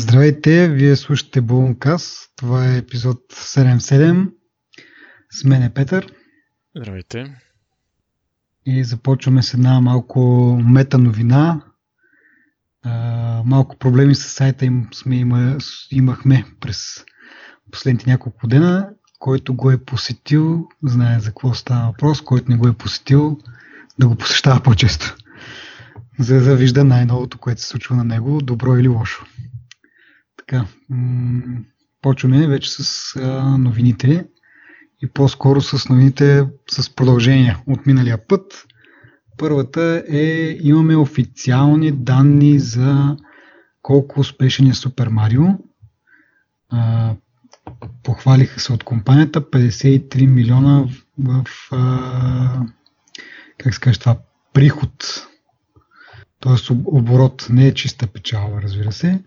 [0.00, 2.28] Здравейте, вие слушате Булункас.
[2.36, 4.30] Това е епизод 77.
[5.30, 6.12] С мен е Петър.
[6.76, 7.36] Здравейте.
[8.66, 10.20] И започваме с една малко
[10.64, 11.60] мета новина.
[13.44, 15.58] малко проблеми с сайта им сме има,
[15.90, 17.04] имахме през
[17.72, 18.90] последните няколко дена.
[19.18, 22.20] Който го е посетил, знае за какво става въпрос.
[22.20, 23.38] Който не го е посетил,
[23.98, 25.16] да го посещава по-често.
[26.18, 29.26] За да вижда най-новото, което се случва на него, добро или лошо.
[30.50, 30.66] Така,
[32.02, 33.14] почваме вече с
[33.58, 34.26] новините
[35.02, 38.66] и по-скоро с новините с продължение от миналия път.
[39.38, 43.16] Първата е, имаме официални данни за
[43.82, 45.44] колко успешен е Супер Марио.
[48.02, 50.84] Похвалиха се от компанията 53 милиона
[51.18, 51.70] в, в
[53.58, 54.16] как се каже това,
[54.52, 55.26] приход.
[56.40, 56.72] Т.е.
[56.84, 59.20] оборот не е чиста печалба, разбира се.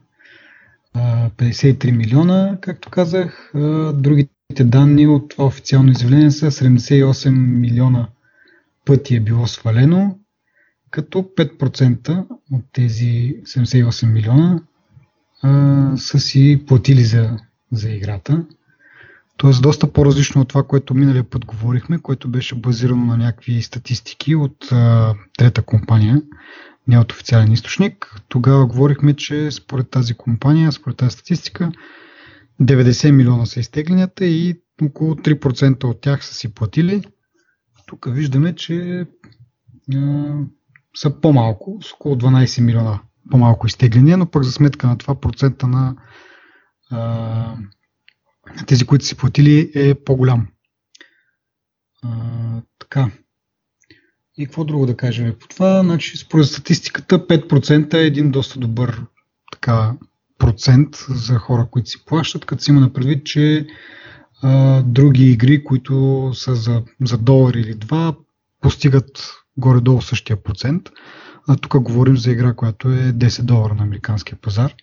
[0.96, 3.52] 53 милиона, както казах.
[3.94, 8.08] Другите данни от това официално изявление са 78 милиона
[8.86, 10.20] пъти е било свалено,
[10.92, 14.60] като 5% от тези 78 милиона
[15.98, 17.38] са си платили за,
[17.72, 18.46] за играта.
[19.38, 24.36] Тоест доста по-различно от това, което миналия път говорихме, което беше базирано на някакви статистики
[24.36, 26.22] от а, трета компания,
[26.92, 28.16] от официален източник.
[28.28, 31.72] Тогава говорихме, че според тази компания, според тази статистика,
[32.62, 37.04] 90 милиона са изтегленията и около 3% от тях са си платили.
[37.86, 39.06] Тук виждаме, че
[39.96, 40.34] а,
[40.96, 43.00] са по-малко, с около 12 милиона
[43.32, 45.96] по-малко изтегления, но пък за сметка на това процента на
[46.92, 47.56] а,
[48.68, 50.48] тези, които си платили е по-голям.
[52.04, 52.10] А,
[52.80, 53.12] така,
[54.38, 55.84] и какво друго да кажем по това?
[55.84, 59.02] Значи, според статистиката 5% е един доста добър
[59.52, 59.94] така,
[60.38, 63.68] процент за хора, които си плащат, като си има на предвид, че
[64.42, 68.16] а, други игри, които са за, за долар или два,
[68.62, 70.90] постигат горе-долу същия процент.
[71.48, 74.74] А тук говорим за игра, която е 10 долара на американския пазар.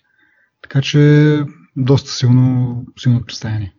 [0.61, 1.39] Така че
[1.77, 3.73] доста силно, силно представяне.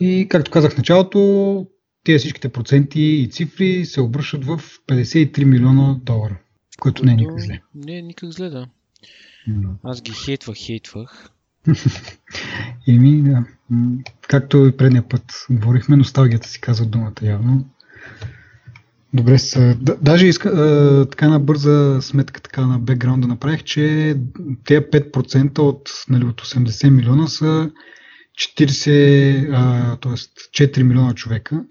[0.00, 1.66] И както казах в началото,
[2.04, 6.36] тези всичките проценти и цифри се обръщат в 53 милиона долара,
[6.80, 7.60] което не е никак зле.
[7.74, 8.68] Не е никак зле, да.
[9.82, 11.30] Аз ги хейтвах, хейтвах.
[12.88, 13.44] Еми, да.
[14.28, 17.68] Както и предния път говорихме, носталгията си казва думата явно.
[19.14, 19.76] Добре, са.
[20.00, 24.16] даже иска, а, така на бърза сметка така на бекграунда направих, че
[24.64, 27.70] тези 5% от, нали, от 80 милиона са
[28.34, 30.12] 40, а, т.е.
[30.12, 31.64] 4 милиона човека,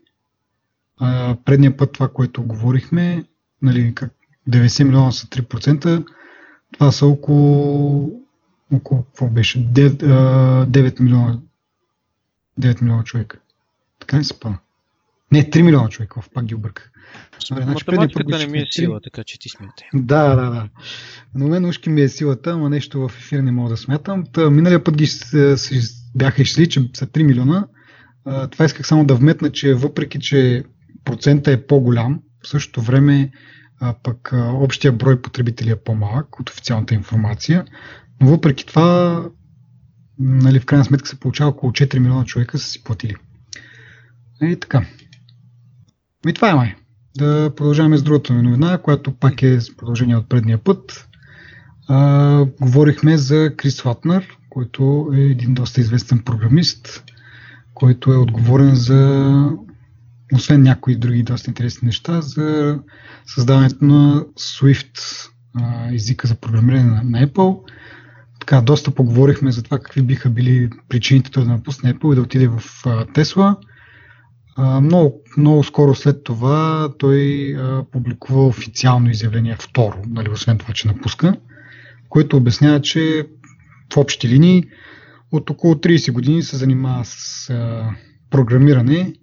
[1.00, 3.24] а, предния път това, което говорихме,
[3.62, 4.14] нали, как
[4.50, 6.06] 90 милиона са 3%,
[6.74, 8.12] това са около,
[8.74, 9.59] около какво беше?
[9.59, 9.90] 9,
[10.66, 11.40] 9 милиона
[12.59, 13.40] 9 милиона човека.
[14.00, 14.59] Така ли се пълна?
[15.31, 16.92] Не, 3 милиона човека, в пак ги обърках.
[17.48, 19.88] Значи, Математиката не ми е сила, така че ти смятай.
[19.94, 20.70] Да, да, да.
[21.36, 24.24] Но мен ушки ми е силата, ама нещо в ефир не мога да смятам.
[24.34, 25.08] Та, миналия път ги
[26.16, 27.68] бяха изшли, че са 3 милиона.
[28.52, 30.64] Това исках само да вметна, че въпреки, че
[31.06, 33.31] процента е по-голям, в същото време
[33.80, 37.66] а, пък а, общия брой потребители е по-малък от официалната информация,
[38.22, 39.19] но въпреки това
[40.19, 43.16] нали, в крайна сметка се получава около 4 милиона човека са си платили.
[44.42, 44.86] И така.
[46.28, 46.75] И това е май.
[47.18, 51.08] Да продължаваме с другата новина, която пак е с продължение от предния път.
[51.88, 57.03] А, говорихме за Крис Латнер, който е един доста известен програмист,
[57.74, 59.34] който е отговорен за
[60.33, 62.79] освен някои други доста интересни неща, за
[63.25, 64.99] създаването на Swift
[65.94, 67.59] езика за програмиране на, Apple.
[68.39, 72.21] Така, доста поговорихме за това какви биха били причините той да напусне Apple и да
[72.21, 73.55] отиде в Tesla.
[74.81, 77.55] Много, много скоро след това той
[77.91, 81.38] публикува официално изявление второ, нали, освен това, че напуска,
[82.09, 83.27] което обяснява, че
[83.94, 84.63] в общи линии
[85.31, 87.50] от около 30 години се занимава с
[88.29, 89.13] програмиране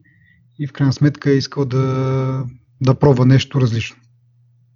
[0.60, 2.44] и в крайна сметка е искал да,
[2.80, 3.96] да пробва нещо различно.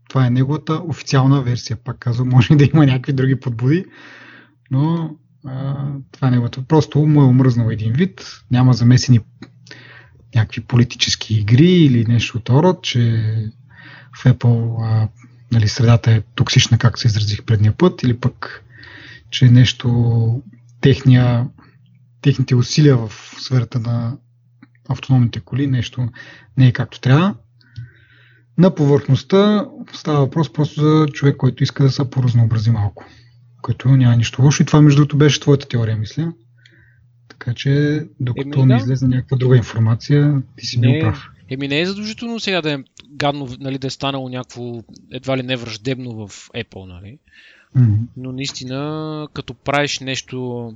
[0.08, 1.76] Това е неговата официална версия.
[1.84, 3.84] Пак казвам, може да има някакви други подбуди,
[4.70, 5.16] но
[5.46, 6.62] а, това е неговата.
[6.62, 9.20] Просто му е омръзнал един вид, няма замесени
[10.34, 13.00] някакви политически игри или нещо от род, че
[14.16, 15.08] в Apple а,
[15.52, 18.64] нали, средата е токсична, както се изразих предния път, или пък,
[19.30, 20.42] че нещо
[20.80, 21.48] техния,
[22.20, 24.16] техните усилия в сферата на
[24.88, 26.08] автономните коли нещо
[26.56, 27.34] не е както трябва.
[28.58, 33.04] На повърхността става въпрос просто за човек, който иска да се поразнообрази малко.
[33.62, 34.62] което няма нищо лошо.
[34.62, 36.32] И това, между другото, беше твоята теория, мисля.
[37.28, 38.82] Така че, докато Еми, не да.
[38.82, 41.28] излезе някаква друга информация, ти си не, бил прав.
[41.48, 42.78] Еми не е задължително сега да е
[43.10, 44.82] гадно, нали, да е станало някакво
[45.12, 47.18] едва ли не враждебно в Apple, нали?
[47.76, 47.98] Mm-hmm.
[48.16, 50.72] Но наистина, като правиш нещо,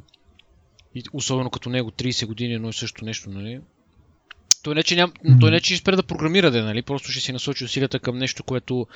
[1.13, 3.61] особено като него 30 години, но и също нещо, нали?
[4.69, 5.41] Той не, че, ням, mm-hmm.
[5.41, 6.83] той не, че ще спре да програмира, да, нали?
[6.83, 8.87] Просто ще си насочи усилията към нещо, което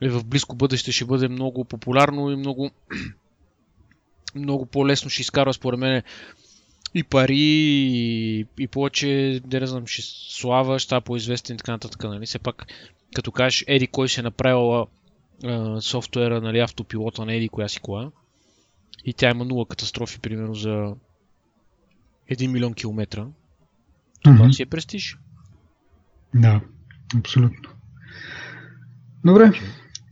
[0.00, 2.70] е в близко бъдеще ще бъде много популярно и много,
[4.34, 6.02] много по-лесно ще изкарва, според мен,
[6.94, 10.02] и пари, и, и повече, да не знам, ще
[10.34, 12.04] слава, ще става по-известен и така нататък.
[12.04, 12.26] Нали?
[12.26, 12.66] Все пак,
[13.14, 14.86] като кажеш, Еди, кой се е направил
[15.44, 18.10] а, софтуера, нали, автопилота на Еди, коя си кола,
[19.04, 20.94] и тя има нула катастрофи, примерно, за
[22.30, 23.26] 1 милион километра,
[24.22, 24.52] това mm-hmm.
[24.52, 25.18] си е престиж.
[26.34, 26.60] Да,
[27.16, 27.70] абсолютно.
[29.24, 29.52] Добре.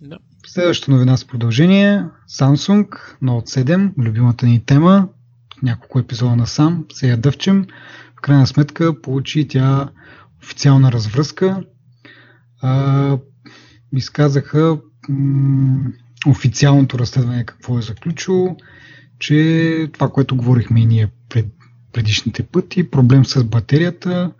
[0.01, 0.19] Да.
[0.47, 2.05] Следващата новина с продължение.
[2.31, 2.89] Samsung
[3.23, 5.09] Note 7, любимата ни тема
[5.63, 7.67] няколко епизода насам, се я дъвчем.
[8.19, 9.89] В крайна сметка получи тя
[10.43, 11.65] официална развръзка.
[12.63, 13.19] А,
[13.93, 14.79] изказаха
[15.09, 15.93] м-
[16.27, 18.57] официалното разследване какво е заключило,
[19.19, 21.09] че това, което говорихме и ние
[21.93, 24.33] предишните пъти, проблем с батерията,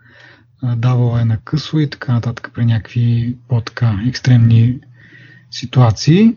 [0.77, 4.79] давала е на късо и така нататък при някакви по-така екстремни
[5.51, 6.35] ситуации.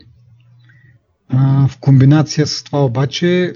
[1.69, 3.55] В комбинация с това обаче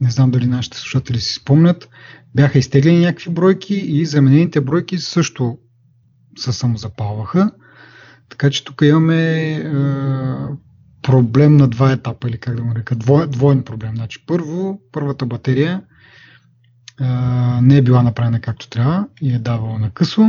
[0.00, 1.88] не знам дали нашите слушатели си спомнят,
[2.34, 5.58] бяха изтеглени някакви бройки и заменените бройки също
[6.38, 7.50] се самозапалваха.
[8.28, 9.62] Така че тук имаме
[11.02, 13.96] проблем на два етапа, или как да му река, двой, двоен проблем.
[13.96, 15.82] Значи, първо, първата батерия
[17.62, 20.28] не е била направена както трябва и е давала на късо.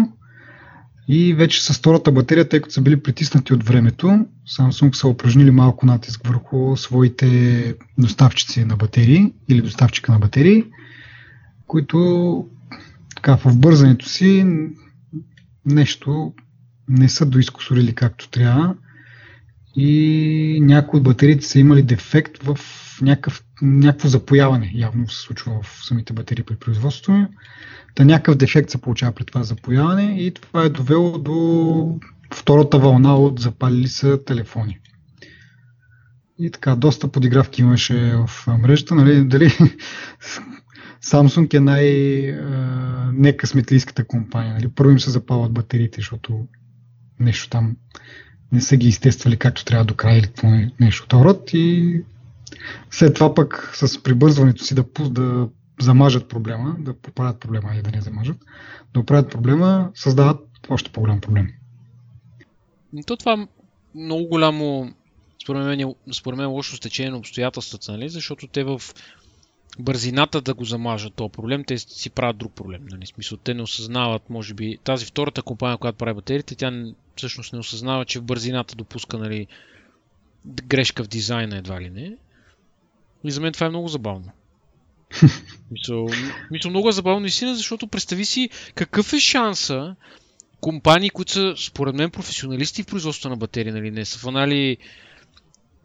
[1.07, 4.25] И вече с втората батерия, тъй като са били притиснати от времето,
[4.57, 10.65] Samsung са упражнили малко натиск върху своите доставчици на батерии или доставчика на батерии,
[11.67, 12.47] които
[13.15, 14.45] така, в бързането си
[15.65, 16.33] нещо
[16.87, 18.75] не са доискусорили както трябва
[19.75, 22.57] и някои от батериите са имали дефект в
[23.01, 24.71] някакъв, някакво запояване.
[24.75, 27.27] Явно се случва в самите батерии при производството.
[27.95, 31.99] Та някакъв дефект се получава при това запояване и това е довело до
[32.33, 34.79] втората вълна от запалили са телефони.
[36.39, 38.95] И така, доста подигравки имаше в мрежата.
[38.95, 39.49] Нали, дали
[41.03, 44.53] Samsung е най-некъсметлийската компания.
[44.53, 44.69] Нали?
[44.75, 46.47] Първо им се запалват батериите, защото
[47.19, 47.75] нещо там
[48.53, 52.01] не са ги изтествали както трябва до края или нещо от род и
[52.91, 55.49] след това пък с прибързването си да, да
[55.81, 58.37] замажат проблема, да поправят проблема или да не замажат,
[58.93, 60.39] да оправят проблема, създават
[60.69, 61.47] още по-голям проблем.
[63.05, 63.47] То това
[63.95, 64.93] много голямо,
[65.43, 68.09] според мен, според мен лошо стечение на обстоятелствата, нали?
[68.09, 68.81] защото те в
[69.79, 72.81] бързината да го замажат този проблем, те си правят друг проблем.
[72.91, 73.05] Нали?
[73.05, 76.83] Смисъл, те не осъзнават, може би, тази втората компания, която прави батериите, тя
[77.15, 79.47] всъщност не осъзнава, че в бързината допуска нали,
[80.45, 82.17] грешка в дизайна едва ли не.
[83.23, 84.31] И за мен това е много забавно.
[85.71, 86.07] мисъл,
[86.51, 89.95] мисъл, много е забавно наистина, защото представи си какъв е шанса
[90.61, 94.77] компании, които са според мен професионалисти в производството на батерии, нали, не са фанали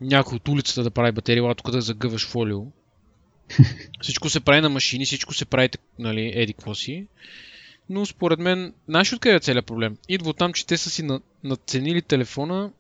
[0.01, 2.61] някой от улицата да прави батерии, а тук да загъваш фолио.
[4.01, 5.69] Всичко се прави на машини, всичко се прави,
[5.99, 7.07] нали, еди какво си.
[7.91, 9.97] Но според мен, знаеш откъде е целият проблем?
[10.09, 11.09] Идва от там, че те са си
[11.45, 12.71] надценили телефона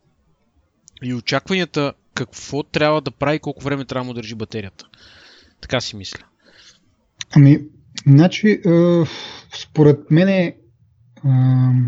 [1.03, 4.85] и очакванията какво трябва да прави, колко време трябва да му държи батерията.
[5.61, 6.25] Така си мисля.
[7.31, 7.59] Ами,
[8.07, 8.61] значи, е,
[9.55, 10.57] според мен е,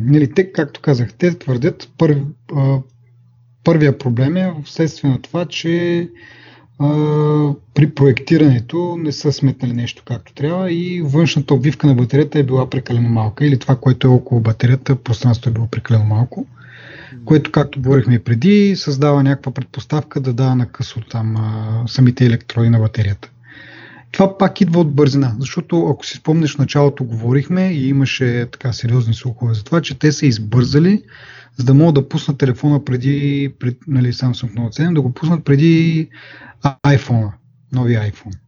[0.07, 2.25] нали, те, както казах, те твърдят, пър, е,
[3.65, 6.09] първия проблем е вследствие на това, че е,
[7.75, 12.71] при проектирането не са сметнали нещо както трябва и външната обвивка на батерията е била
[12.71, 16.47] прекалено малка или това, което е около батерията, пространството е било прекалено малко
[17.25, 22.27] което, както говорихме и преди, създава някаква предпоставка да дава на късо там а, самите
[22.27, 23.31] електроди на батерията.
[24.13, 28.73] Това пак идва от бързина, защото ако си спомнеш в началото говорихме и имаше така
[28.73, 31.03] сериозни слухове за това, че те са избързали,
[31.61, 35.45] за да могат да пуснат телефона преди, пред, нали, Samsung Note 7, да го пуснат
[35.45, 36.09] преди
[36.87, 37.33] iPhone,
[37.73, 38.39] новия iPhone.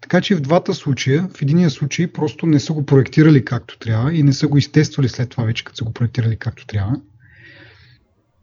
[0.00, 4.14] Така че в двата случая, в единия случай просто не са го проектирали както трябва
[4.14, 7.00] и не са го изтествали след това вече, като са го проектирали както трябва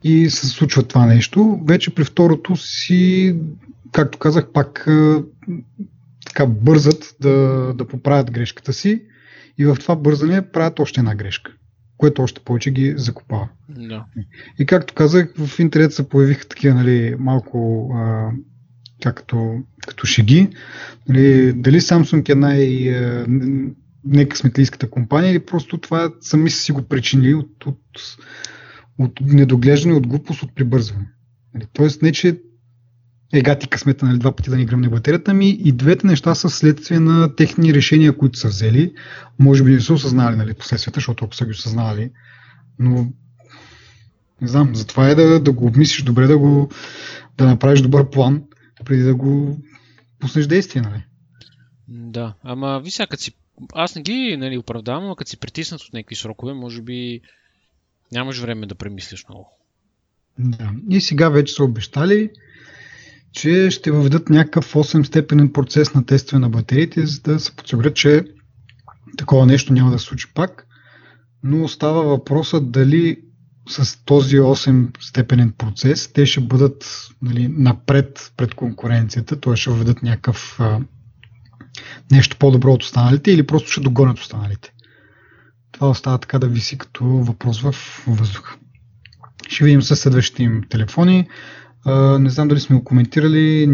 [0.03, 1.59] и се случва това нещо.
[1.67, 3.35] Вече при второто си,
[3.91, 4.87] както казах, пак
[6.25, 7.29] така бързат да,
[7.77, 9.01] да поправят грешката си
[9.57, 11.53] и в това бързане правят още една грешка,
[12.03, 13.49] което още повече ги закопава.
[13.69, 14.05] Да.
[14.59, 18.29] И както казах, в интернет се появиха такива нали, малко а,
[19.03, 20.49] както като шеги.
[21.09, 23.25] Нали, дали Samsung е най-
[24.05, 27.79] некъсметлийската компания или просто това сами са си го причинили от, от,
[28.97, 31.07] от недоглеждане, от глупост, от прибързване.
[31.53, 32.41] Нали, тоест не, че
[33.33, 36.49] е гати късмета нали, два пъти да ни гръмне батерията ми и двете неща са
[36.49, 38.93] следствие на техни решения, които са взели.
[39.39, 42.11] Може би не са осъзнали нали, последствията, защото ако са ги осъзнали,
[42.79, 43.11] но
[44.41, 46.69] не знам, затова е да, да го обмислиш добре, да, го,
[47.37, 48.43] да направиш добър план,
[48.85, 49.57] преди да го
[50.19, 51.03] пуснеш действие, нали?
[51.87, 53.31] Да, ама ви сега, си...
[53.73, 57.21] аз не ги нали, оправдавам, но като си притиснат от някакви срокове, може би
[58.11, 59.49] нямаш време да премислиш много.
[60.39, 60.71] Да.
[60.89, 62.29] И сега вече са обещали,
[63.33, 68.25] че ще въведат някакъв 8-степенен процес на тестване на батериите, за да се подсигурят, че
[69.17, 70.67] такова нещо няма да се случи пак.
[71.43, 73.17] Но остава въпросът дали
[73.69, 79.55] с този 8-степенен процес те ще бъдат нали, напред пред конкуренцията, т.е.
[79.55, 80.79] ще въведат някакъв а,
[82.11, 84.73] нещо по-добро от останалите или просто ще догонят останалите.
[85.71, 87.75] Това остава така да виси като въпрос в
[88.07, 88.57] въздуха.
[89.47, 91.27] Ще видим със следващите им телефони.
[92.19, 93.69] Не знам дали сме го коментирали.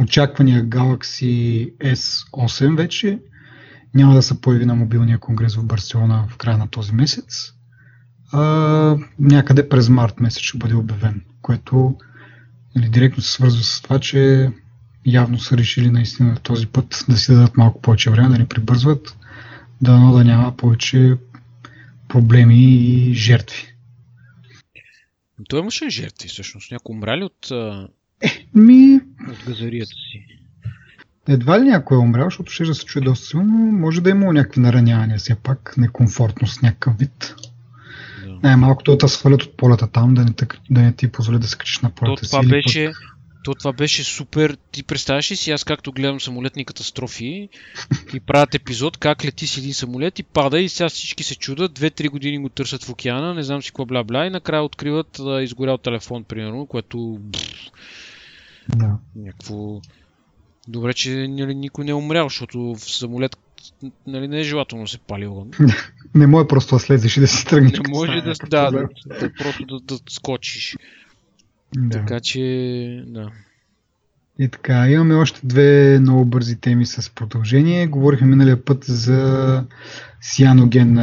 [0.00, 3.18] Очаквания Galaxy S8 вече
[3.94, 7.52] няма да се появи на мобилния конгрес в Барселона в края на този месец.
[8.32, 11.96] А, някъде през март месец ще бъде обявен, което
[12.76, 14.50] или, нали, директно се свързва с това, че
[15.06, 19.16] явно са решили наистина този път да си дадат малко повече време, да ни прибързват,
[19.80, 21.16] да, да няма повече
[22.08, 23.71] проблеми и жертви.
[25.48, 26.70] Той имаше жертви, всъщност.
[26.70, 27.88] Някои умрали от, е,
[28.54, 29.00] ми...
[29.28, 30.26] от газарията си.
[31.28, 33.52] Едва ли някой е умрял, защото ще да се чуе доста силно.
[33.72, 37.34] Може да е имало някакви наранявания, все пак, некомфортност, някакъв вид.
[38.26, 38.38] Да.
[38.42, 40.30] Най-малкото да свалят от полета там, да не,
[40.70, 42.48] да не ти позволи да се качиш на полета То, това си.
[42.48, 43.11] Беше, пък...
[43.44, 44.56] То това беше супер.
[44.72, 47.48] Ти представяш ли си, аз както гледам самолетни катастрофи
[48.14, 51.74] и правят епизод, как лети си един самолет и пада и сега всички се чудат,
[51.74, 55.42] две-три години го търсят в океана, не знам си какво бля-бля и накрая откриват да
[55.42, 57.20] изгорял телефон, примерно, което...
[58.68, 58.98] Да.
[59.16, 59.80] Някакво...
[60.68, 63.36] Добре, че нали, никой не е умрял, защото в самолет
[64.06, 65.50] нали, не е желателно да се пали огън.
[66.14, 67.72] не може просто да слезеш и да си тръгнеш.
[67.72, 68.88] Не може да, да, да,
[69.20, 70.76] да, просто да, да скочиш.
[71.76, 71.98] Да.
[71.98, 73.30] Така че, да.
[74.38, 77.86] И така, имаме още две много бързи теми с продължение.
[77.86, 79.64] Говорихме миналия път за
[80.22, 80.96] Cyanogen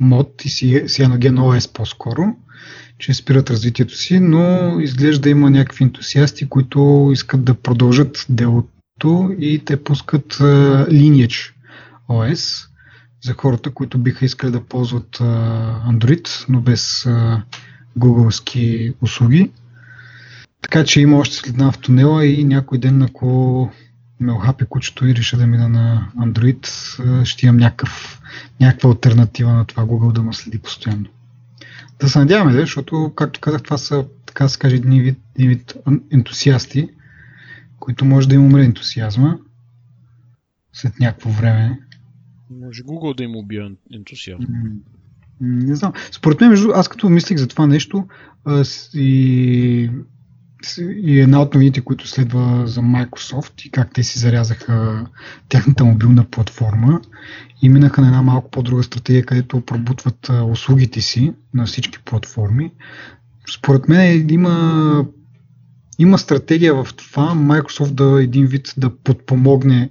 [0.00, 0.48] мод и
[0.84, 2.22] Cyanogen OS по-скоро,
[2.98, 9.62] че спират развитието си, но изглежда има някакви ентусиасти, които искат да продължат делото и
[9.64, 10.34] те пускат
[10.88, 11.52] Lineage
[12.08, 12.68] OS
[13.24, 15.18] за хората, които биха искали да ползват
[15.88, 17.08] Android, но без
[17.98, 19.50] гугълски услуги.
[20.62, 23.70] Така че има още следна в тунела и някой ден, ако
[24.20, 28.22] ме охапи кучето и реша да мина на Android, ще имам някакъв,
[28.60, 31.06] някаква альтернатива на това Google да ме следи постоянно.
[32.00, 35.48] Да се надяваме, защото, както казах, това са, така да се каже, един вид, един
[35.48, 35.74] вид
[36.12, 36.88] ентусиасти,
[37.78, 39.38] които може да им умре ентусиазма
[40.72, 41.80] след някакво време.
[42.50, 44.46] Може Google да им убие ентусиазма.
[45.40, 45.92] Не знам.
[46.12, 48.06] Според мен, между, аз като мислих за това нещо
[48.94, 49.90] и,
[51.02, 55.06] и една от новините, които следва за Microsoft и как те си зарязаха
[55.48, 57.00] тяхната мобилна платформа
[57.62, 62.72] и минаха на една малко по-друга стратегия, където пробутват услугите си на всички платформи.
[63.54, 65.06] Според мен има,
[65.98, 69.90] има стратегия в това Microsoft да един вид да подпомогне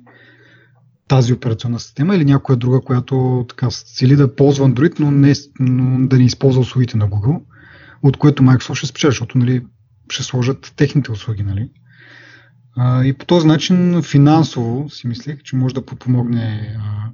[1.07, 6.07] тази операционна система или някоя друга, която така цели да ползва Android, но, не, но
[6.07, 7.41] да не използва услугите на Google,
[8.03, 9.65] от което Microsoft ще спечели, защото нали,
[10.09, 11.43] ще сложат техните услуги.
[11.43, 11.69] Нали.
[12.77, 17.09] А, и по този начин финансово си мислех, че може да подпомогне а,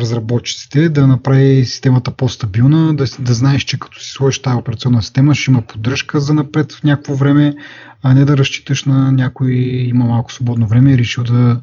[0.00, 5.34] разработчиците да направи системата по-стабилна, да, да знаеш, че като си сложиш тази операционна система,
[5.34, 7.54] ще има поддръжка за напред в някакво време,
[8.02, 11.60] а не да разчиташ на някой има малко свободно време и решил да,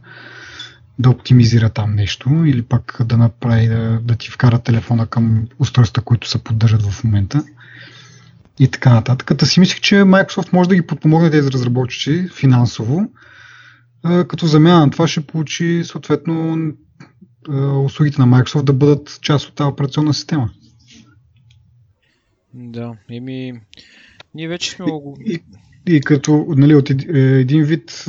[0.99, 6.03] да оптимизира там нещо или пък да направи да, да ти вкара телефона към устройства,
[6.03, 7.43] които се поддържат в момента
[8.59, 9.37] и така нататък.
[9.37, 13.11] Та си мислих, че Microsoft може да ги подпомогне тези разработчици финансово,
[14.27, 16.57] като замяна на това ще получи съответно
[17.83, 20.49] услугите на Microsoft да бъдат част от тази операционна система.
[22.53, 23.53] Да, еми,
[24.33, 24.85] ние вече сме
[25.25, 25.43] И,
[25.87, 28.05] и, и като нали, от един вид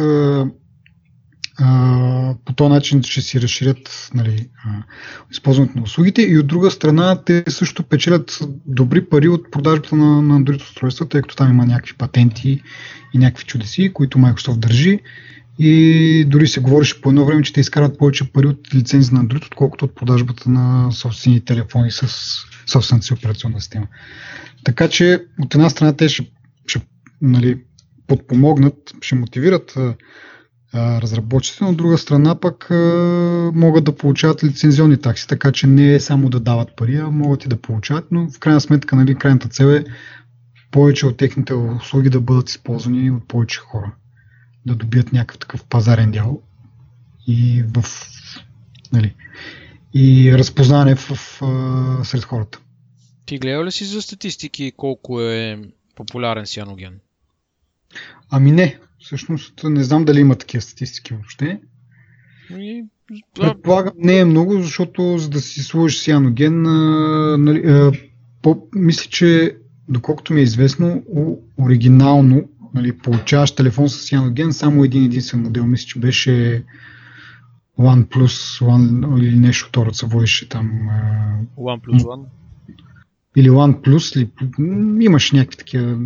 [2.44, 4.48] по този начин ще си разширят нали,
[5.30, 10.22] използването на услугите и от друга страна те също печелят добри пари от продажбата на,
[10.22, 12.62] на Android устройства, тъй като там има някакви патенти
[13.14, 15.00] и някакви чудеси, които Microsoft държи
[15.58, 19.24] и дори се говореше по едно време, че те изкарат повече пари от лицензи на
[19.24, 22.06] Android, отколкото от продажбата на собствени телефони с
[22.66, 23.86] собствената си операционна система.
[24.64, 26.30] Така че от една страна те ще,
[26.66, 26.80] ще
[27.22, 27.58] нали,
[28.06, 29.78] подпомогнат, ще мотивират
[30.75, 32.66] разработчиците, но от друга страна пък
[33.54, 37.44] могат да получават лицензионни такси, така че не е само да дават пари, а могат
[37.44, 39.84] и да получават, но в крайна сметка нали, крайната цел е
[40.70, 43.92] повече от техните услуги да бъдат използвани от повече хора
[44.66, 46.42] да добият някакъв такъв пазарен дял
[47.26, 47.84] и в
[48.92, 49.14] нали,
[49.94, 52.60] и разпознаване в, в, сред хората.
[53.26, 55.62] Ти гледал ли си за статистики колко е
[55.94, 57.00] популярен сианоген?
[58.30, 58.78] Ами не.
[59.00, 61.61] Всъщност не знам дали има такива статистики въобще.
[62.59, 63.55] И, да.
[63.55, 66.62] Предполагам, не е много, защото за да си сложиш сианоген,
[67.43, 67.93] нали, а,
[68.43, 69.57] по, мисля, че
[69.88, 71.02] доколкото ми е известно,
[71.59, 76.64] оригинално нали, получаваш телефон с цианоген, само един единствен модел, мисля, че беше
[77.78, 80.71] OnePlus One, или нещо второ се водеше там.
[81.59, 82.25] OnePlus One?
[83.37, 84.31] Или OnePlus, или,
[85.05, 85.99] имаш някакви такива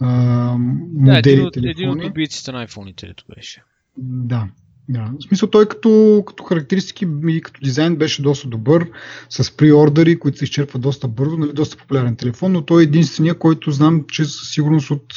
[0.00, 1.70] модели да, един от, телефони.
[1.70, 3.62] Един от убийците на iPhone-ите беше.
[3.98, 4.48] Да.
[4.88, 5.10] Да.
[5.20, 8.90] В смисъл той като, като характеристики и като дизайн беше доста добър,
[9.28, 13.34] с приордери, които се изчерпват доста бързо, нали, доста популярен телефон, но той е единствения,
[13.34, 15.14] който знам, че със сигурност от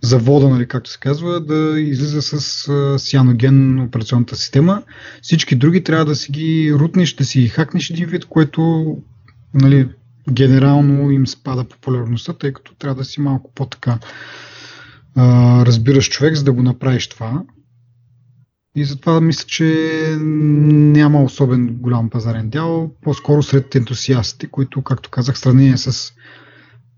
[0.00, 4.82] завода, нали, както се казва, да излиза с сианоген операционната система.
[5.22, 8.96] Всички други трябва да си ги рутнеш, да си хакнеш един вид, което
[9.54, 9.88] нали,
[10.32, 13.98] генерално им спада популярността, тъй като трябва да си малко по-така
[15.66, 17.42] разбираш човек, за да го направиш това.
[18.74, 25.34] И затова мисля, че няма особен голям пазарен дял, по-скоро сред ентусиастите, които, както казах,
[25.34, 26.12] в сравнение с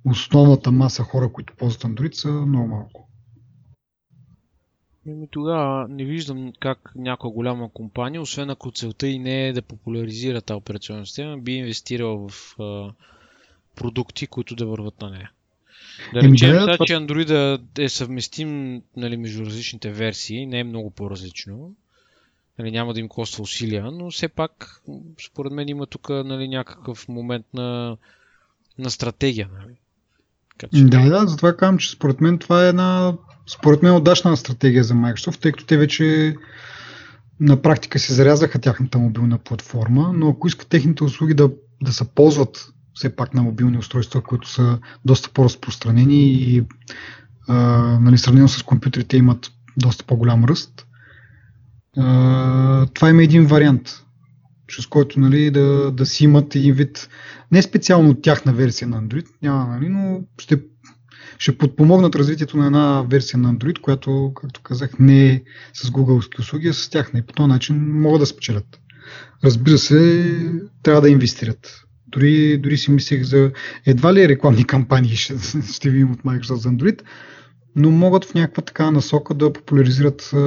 [0.04, 3.08] основната маса хора, които ползват Android, са много малко.
[5.06, 9.62] Ами тогава не виждам как някоя голяма компания, освен ако целта и не е да
[9.62, 12.56] популяризира тази операционна система, би инвестирала в
[13.78, 15.30] продукти, които да върват на нея.
[16.14, 16.86] Да речем, да, това...
[16.86, 21.74] че Android е съвместим нали, между различните версии, не е много по-различно.
[22.58, 24.82] Нали, няма да им коства усилия, но все пак,
[25.26, 27.96] според мен има тук нали, някакъв момент на,
[28.78, 29.48] на стратегия.
[29.60, 29.74] Нали.
[30.58, 30.84] Така, че...
[30.84, 33.14] Да, да, затова казвам, че според мен това е една
[33.46, 36.36] според мен удачна стратегия за Microsoft, тъй като те вече
[37.40, 41.50] на практика се зарязаха тяхната мобилна платформа, но ако искат техните услуги да,
[41.82, 46.64] да се ползват все пак на мобилни устройства, които са доста по-разпространени и
[47.48, 47.56] а,
[48.00, 50.86] нали, сравнено с компютрите имат доста по-голям ръст.
[51.96, 54.04] А, това има един вариант,
[54.66, 57.08] чрез който нали, да, да си имат един вид,
[57.52, 60.62] не специално тяхна версия на Android, няма, нали, но ще,
[61.38, 65.42] ще подпомогнат развитието на една версия на Android, която, както казах, не е
[65.74, 68.80] с Google услуги, а с тяхна и по този начин могат да спечелят.
[69.44, 70.34] Разбира се,
[70.82, 71.87] трябва да инвестират.
[72.08, 73.52] Дори, дори си мислех за
[73.86, 75.34] едва ли рекламни кампании ще,
[75.72, 77.02] ще видим от Microsoft за Android,
[77.76, 80.38] но могат в някаква така насока да популяризират е,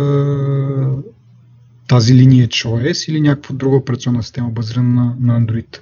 [1.88, 5.80] тази линия OS или някаква друга операционна система базирана на, на Android.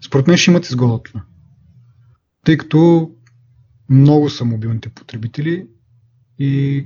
[0.00, 1.22] Според мен ще имат изгода това.
[2.44, 3.10] Тъй като
[3.90, 5.66] много са мобилните потребители
[6.38, 6.84] и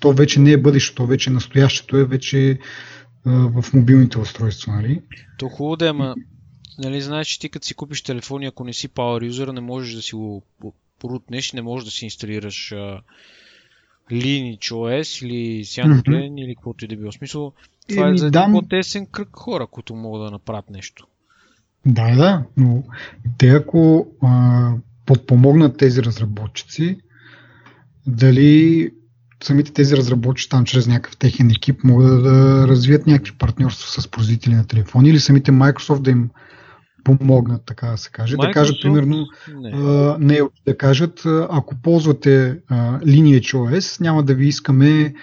[0.00, 2.58] то вече не е бъдещето, то вече е настоящето е вече
[3.24, 4.72] в мобилните устройства.
[4.72, 5.02] Нали?
[5.38, 6.14] То хубаво да е, ама
[6.78, 9.60] нали, знаеш, че ти като си купиш телефон и ако не си Power User, не
[9.60, 10.42] можеш да си го
[10.98, 13.00] порутнеш, не можеш да си инсталираш а,
[14.10, 16.44] Lineage OS или Cyanogen mm-hmm.
[16.44, 17.12] или каквото и да било.
[17.12, 17.52] Смисъл,
[17.88, 18.52] това е, е за дам...
[18.52, 21.06] по-тесен кръг хора, които могат да направят нещо.
[21.86, 22.82] Да, да, но
[23.38, 24.72] те ако а,
[25.06, 26.98] подпомогнат тези разработчици,
[28.06, 28.90] дали
[29.42, 34.54] самите тези разработчици там чрез някакъв техен екип могат да развият някакви партньорства с производители
[34.54, 36.30] на телефони или самите Microsoft да им
[37.04, 38.36] помогнат, така да се каже.
[38.36, 38.46] Microsoft?
[38.46, 39.70] Да кажат, примерно, не.
[39.74, 45.14] А, не да кажат, ако ползвате а, OS, няма да ви искаме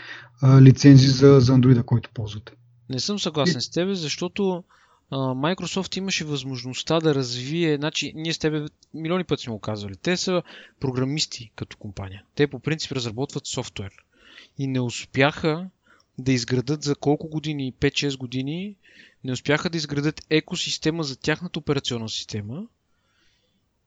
[0.42, 2.54] а, лицензи за, за Android, който ползвате.
[2.90, 3.62] Не съм съгласен И...
[3.62, 4.64] с теб, защото
[5.12, 9.96] а, Microsoft имаше възможността да развие, значи ние с тебе милиони пъти сме го казвали,
[10.02, 10.42] те са
[10.80, 12.24] програмисти като компания.
[12.36, 13.92] Те по принцип разработват софтуер.
[14.58, 15.70] И не успяха
[16.20, 18.76] да изградат за колко години, 5-6 години,
[19.24, 22.64] не успяха да изградат екосистема за тяхната операционна система,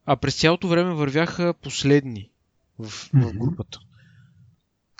[0.06, 2.30] а през цялото време вървяха последни
[2.78, 3.78] в, в групата.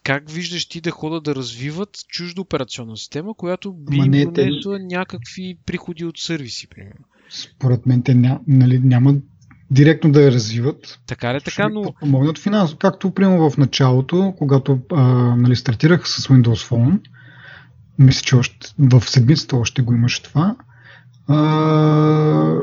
[0.02, 4.50] как виждаш ти да ходят да развиват чужда операционна система, която би им не, те-
[4.80, 7.04] някакви приходи от сервиси, примерно.
[7.30, 9.14] Според мен те ня, нали, няма
[9.70, 11.00] директно да я развиват.
[11.06, 12.78] Така ли Ще така, но подпомогнат финансово.
[12.78, 15.02] Както примерно в началото, когато а,
[15.36, 17.00] нали, стартирах с Windows Phone,
[17.98, 20.56] мисля, че още, в седмицата още го имаше това,
[21.28, 22.56] а,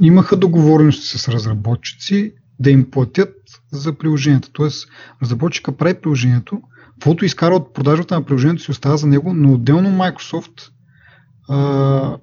[0.00, 3.34] имаха договорености с разработчици да им платят
[3.72, 4.50] за приложението.
[4.52, 4.88] Тоест,
[5.22, 6.62] разработчика прави приложението,
[6.94, 10.70] каквото изкара от продажата на приложението си остава за него, но отделно Microsoft
[11.48, 12.18] а,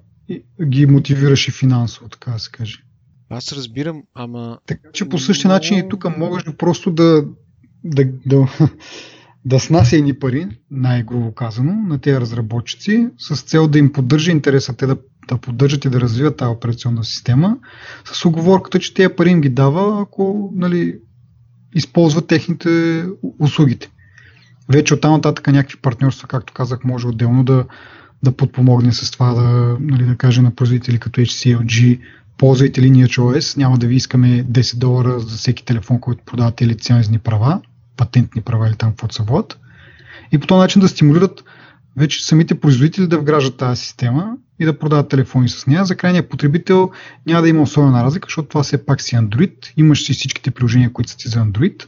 [0.64, 2.78] ги мотивираше финансово, така да се каже.
[3.30, 7.24] аз разбирам, ама Така че по същия начин и тук можеш да просто да,
[7.84, 8.48] да, да,
[9.44, 14.76] да снася едни пари, най-грубо казано, на тези разработчици, с цел да им поддържа интереса
[14.76, 14.96] те да,
[15.28, 17.56] да поддържат и да развиват тази операционна система,
[18.04, 20.98] с оговорката, че тези пари им ги дава, ако нали,
[21.74, 23.04] използват техните
[23.38, 23.90] услугите.
[24.68, 27.64] Вече оттам нататък някакви партньорства, както казах, може отделно да,
[28.22, 32.00] да подпомогне с това да, нали, да каже на производители като HCLG,
[32.38, 37.18] ползвайте Lineage OS, няма да ви искаме 10 долара за всеки телефон, който продавате лицензни
[37.18, 37.60] права,
[38.02, 39.60] патентни права или там каквото се водят.
[40.32, 41.44] И по този начин да стимулират
[41.96, 45.84] вече самите производители да вграждат тази система и да продават телефони с нея.
[45.84, 46.90] За крайния потребител
[47.26, 50.92] няма да има особена разлика, защото това все пак си Android, имаш си всичките приложения,
[50.92, 51.86] които са ти за Android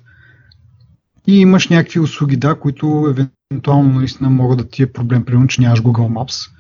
[1.27, 3.15] и имаш някакви услуги, да, които
[3.51, 6.51] евентуално наистина могат да ти е проблем, примерно, че нямаш Google Maps,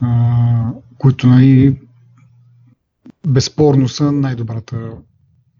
[0.00, 1.76] а, които нали,
[3.26, 4.90] безспорно са най-добрата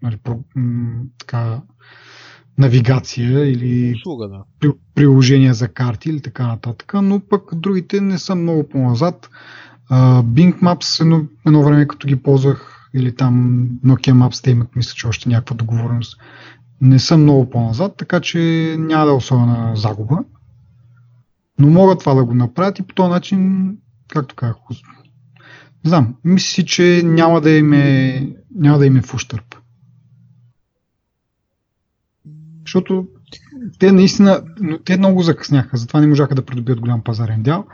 [0.01, 1.61] нали, про, м, така,
[2.57, 4.43] навигация или услуга, да.
[4.59, 9.29] при, приложения за карти или така нататък, но пък другите не са много по-назад.
[9.89, 14.75] А, Bing Maps едно, едно време като ги ползвах или там Nokia Maps, те имат
[14.75, 16.21] мисля, че още някаква договореност.
[16.81, 18.39] Не са много по-назад, така че
[18.79, 20.17] няма да е особена загуба.
[21.59, 23.71] Но могат това да го направят и по този начин,
[24.07, 24.55] както казах,
[25.85, 29.55] не знам, мисля си, че няма да им е, няма да им е в ущърп.
[32.69, 33.07] Защото
[33.79, 34.43] те наистина,
[34.85, 37.65] те много закъсняха, затова не можаха да придобият голям пазарен дял.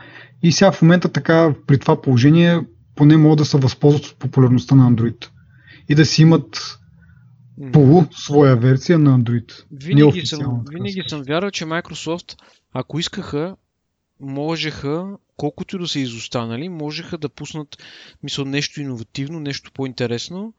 [0.44, 2.62] И сега в момента така, при това положение,
[2.96, 5.30] поне могат да се възползват от популярността на Android.
[5.90, 6.80] И да си имат
[7.74, 9.64] полу своя версия на Android.
[9.72, 12.38] Винаги съм, винаги съм вярвал, че Microsoft,
[12.74, 13.56] ако искаха,
[14.20, 17.78] можеха, колкото и да са изостанали, можеха да пуснат
[18.24, 20.54] мисъл, нещо иновативно, нещо по-интересно,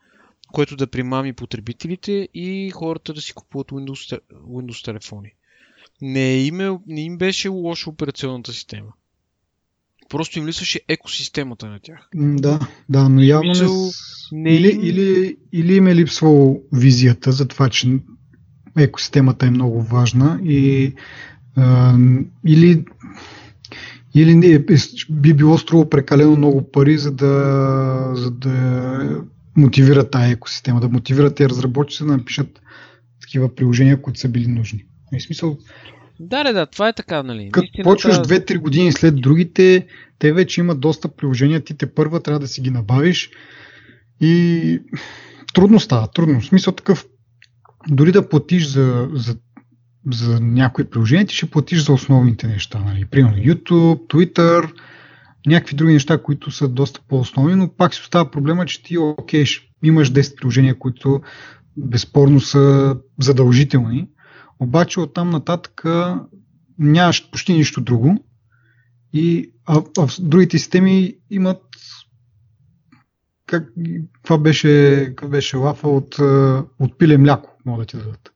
[0.53, 5.33] което да примами потребителите и хората да си купуват Windows, Windows телефони.
[6.03, 8.93] Не им, е, не им беше лоша операционната система.
[10.09, 12.09] Просто им липсваше екосистемата на тях.
[12.15, 13.49] Да, да, но явно.
[13.49, 13.91] Мисъл,
[14.33, 17.99] не или, им- или, или им е липсвало визията за това, че
[18.79, 20.95] екосистемата е много важна и
[21.57, 21.97] а,
[22.47, 22.85] или
[24.15, 24.65] или не, е-
[25.11, 29.25] би било струвало прекалено много пари, за да, за да
[29.57, 32.61] мотивират тази екосистема, да мотивират тези разработчици да напишат
[33.21, 34.85] такива приложения, които са били нужни.
[35.19, 35.59] В смисъл,
[36.21, 37.49] Да, да, да, това е така, нали?
[37.53, 39.87] като Наистина, почваш това- 2-3 години след другите,
[40.19, 43.31] те вече имат доста приложения, ти те първа трябва да си ги набавиш
[44.21, 44.81] и
[45.55, 46.41] трудно става, трудно.
[46.41, 47.07] В смисъл такъв,
[47.89, 49.37] дори да платиш за, за,
[50.13, 52.79] за някои приложения, ти ще платиш за основните неща.
[52.79, 53.05] Нали?
[53.05, 54.73] Примерно YouTube, Twitter,
[55.47, 59.45] някакви други неща, които са доста по-основни, но пак си остава проблема, че ти окей,
[59.83, 61.21] имаш 10 приложения, които
[61.77, 64.09] безспорно са задължителни,
[64.61, 65.85] обаче оттам нататък
[66.79, 68.25] нямаш почти нищо друго.
[69.13, 71.63] И, а, а в другите системи имат
[73.47, 73.73] как,
[74.23, 76.19] това беше, беше лафа от,
[76.79, 78.33] от пиле мляко, могат да ти дадат.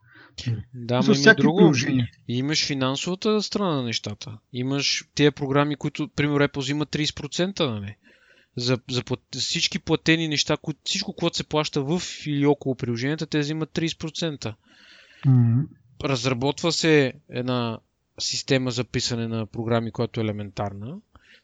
[0.75, 1.59] Да, ама има друго.
[1.59, 2.09] приложения.
[2.29, 4.39] Имаш финансовата страна на нещата.
[4.53, 7.97] Имаш тези програми, които, примерно, Apple взима 30%, нали?
[8.57, 9.21] За, за плат...
[9.39, 14.55] всички платени неща, които, всичко, което се плаща в или около приложенията, те взимат 30%.
[15.27, 15.63] М,
[16.05, 17.79] Разработва се една
[18.19, 20.97] система за писане на програми, която е елементарна.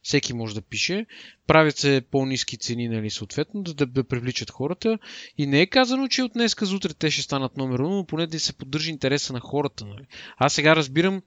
[0.07, 1.05] Всеки може да пише.
[1.47, 4.99] Правят се по-низки цени, нали, съответно, да, да, да привличат хората.
[5.37, 8.05] И не е казано, че от днеска за утре те ще станат номер 1, но
[8.05, 9.85] поне да се поддържа интереса на хората.
[9.85, 10.05] Нали.
[10.37, 11.21] Аз сега разбирам,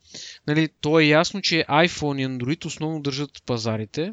[0.46, 4.12] нали, то е ясно, че iPhone и Android основно държат пазарите.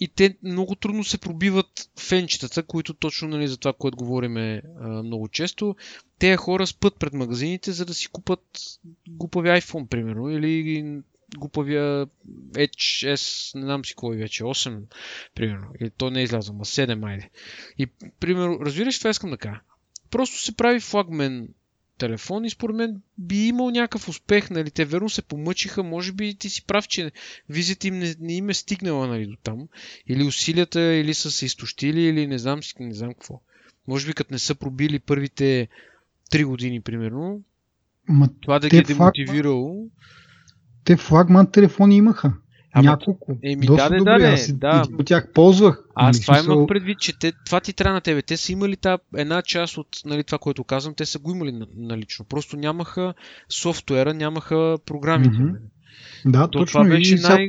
[0.00, 4.88] И те много трудно се пробиват фенчетата, които точно нали, за това, което говориме а,
[4.88, 5.76] много често,
[6.18, 8.40] те хора спът пред магазините, за да си купат
[9.08, 11.02] глупави iPhone, примерно, или
[11.36, 12.06] глупавия
[12.52, 14.82] HS, не знам си кой вече, 8,
[15.34, 17.30] примерно, или то не е излязъл, ма 7, айде.
[17.78, 17.86] И,
[18.20, 19.60] примерно, разбираш, това искам да кажа.
[20.10, 21.48] Просто се прави флагмен
[21.98, 26.34] телефон и според мен би имал някакъв успех, нали, те верно се помъчиха, може би
[26.34, 27.12] ти си прав, че
[27.48, 29.68] визията им не, не им е стигнала нали, до там,
[30.08, 33.40] или усилията, или са се изтощили, или не знам, не знам какво.
[33.88, 35.68] Може би като не са пробили първите
[36.30, 37.42] три години, примерно,
[38.08, 39.86] Ма, това да ги е демотивирало.
[40.84, 42.32] Те флагман телефони имаха.
[42.72, 43.38] Ама, Няколко.
[43.42, 44.18] Еми, Доста да, добре.
[44.18, 44.28] да,
[44.68, 44.96] Аз да.
[44.98, 45.84] от тях ползвах.
[45.94, 46.54] Аз нали, това смисъл...
[46.54, 48.22] имах предвид, че те, това ти трябва на тебе.
[48.22, 51.60] Те са имали та, една част от нали, това, което казвам, те са го имали
[51.76, 52.24] налично.
[52.28, 53.14] Просто нямаха
[53.50, 55.36] софтуера, нямаха програмите.
[55.36, 55.56] Mm-hmm.
[56.26, 56.80] Да, То, точно.
[56.80, 57.48] Това беше и най...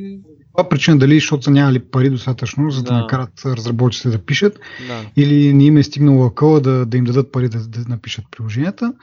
[0.58, 4.60] Това причина дали, защото са нямали пари достатъчно, за да, да накарат разработчиците да пишат,
[4.88, 5.06] да.
[5.15, 8.93] или не им е стигнало акъла да, да им дадат пари да, да напишат приложенията.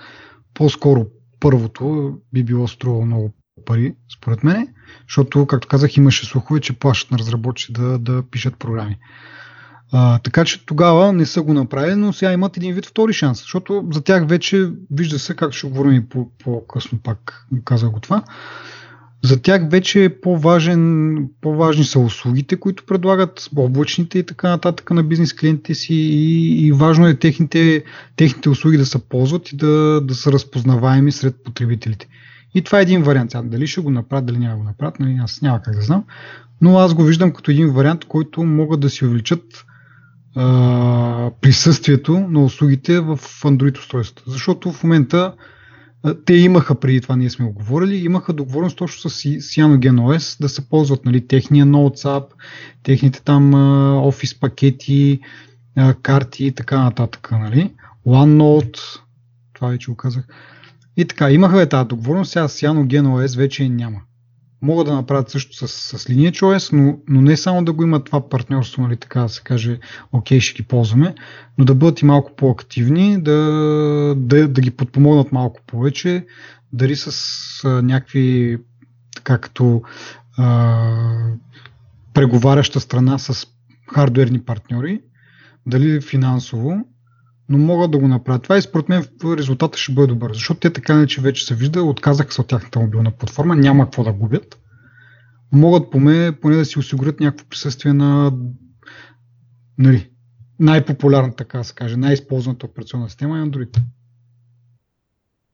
[0.55, 1.07] По-скоро
[1.41, 3.33] първото би било струвало много
[3.65, 4.69] пари, според мен,
[5.09, 8.99] защото, както казах, имаше слухове, че плащат на разработчици да, да пишат програми.
[9.93, 13.39] А, така че тогава не са го направили, но сега имат един вид втори шанс,
[13.39, 18.01] защото за тях вече вижда се, както ще говорим и по, по-късно пак казах го
[18.01, 18.23] това,
[19.23, 25.03] за тях вече е по-важен, по-важни са услугите, които предлагат облачните и така нататък на
[25.03, 27.85] бизнес клиентите си и, и важно е техните,
[28.17, 32.09] техните услуги да се ползват и да, да са разпознаваеми сред потребителите.
[32.55, 33.31] И това е един вариант.
[33.31, 36.05] Сега, дали ще го направят, дали няма го направят, нали, аз няма как да знам.
[36.61, 39.43] Но аз го виждам като един вариант, който могат да си увеличат
[40.37, 44.31] а, присъствието на услугите в Android устройствата.
[44.31, 45.35] Защото в момента
[46.25, 50.69] те имаха преди това, ние сме го говорили, имаха договореност точно с CyanogenOS да се
[50.69, 52.27] ползват нали, техния Notes App,
[52.83, 53.55] техните там
[54.05, 55.21] офис пакети,
[56.03, 57.29] карти и така нататък.
[57.33, 57.73] Нали.
[58.07, 58.79] OneNote,
[59.53, 60.25] това вече го казах.
[60.97, 64.01] И така, имаха е тази договорност, сега CyanogenOS вече няма.
[64.63, 68.05] Могат да направят също с, с Lineage OS, но, но не само да го имат
[68.05, 69.79] това партньорство, нали, така да се каже,
[70.13, 71.15] окей, ще ги ползваме,
[71.59, 73.35] но да бъдат и малко по-активни, да,
[74.17, 76.27] да, да ги подпомогнат малко повече,
[76.73, 77.11] дали с
[77.65, 78.59] а, някакви,
[79.15, 79.83] така като
[80.39, 81.35] а,
[82.15, 83.47] преговаряща страна с
[83.95, 85.01] хардуерни партньори,
[85.67, 86.85] дали финансово,
[87.51, 90.73] но могат да го направят това и според мен резултата ще бъде добър, защото те
[90.73, 94.59] така че вече се вижда, отказаха се от тяхната мобилна платформа, няма какво да губят.
[95.53, 98.33] Могат поне, поне да си осигурят някакво присъствие на
[99.79, 100.11] нали,
[100.59, 103.81] най-популярната, така се каже, най-използваната операционна система е Android.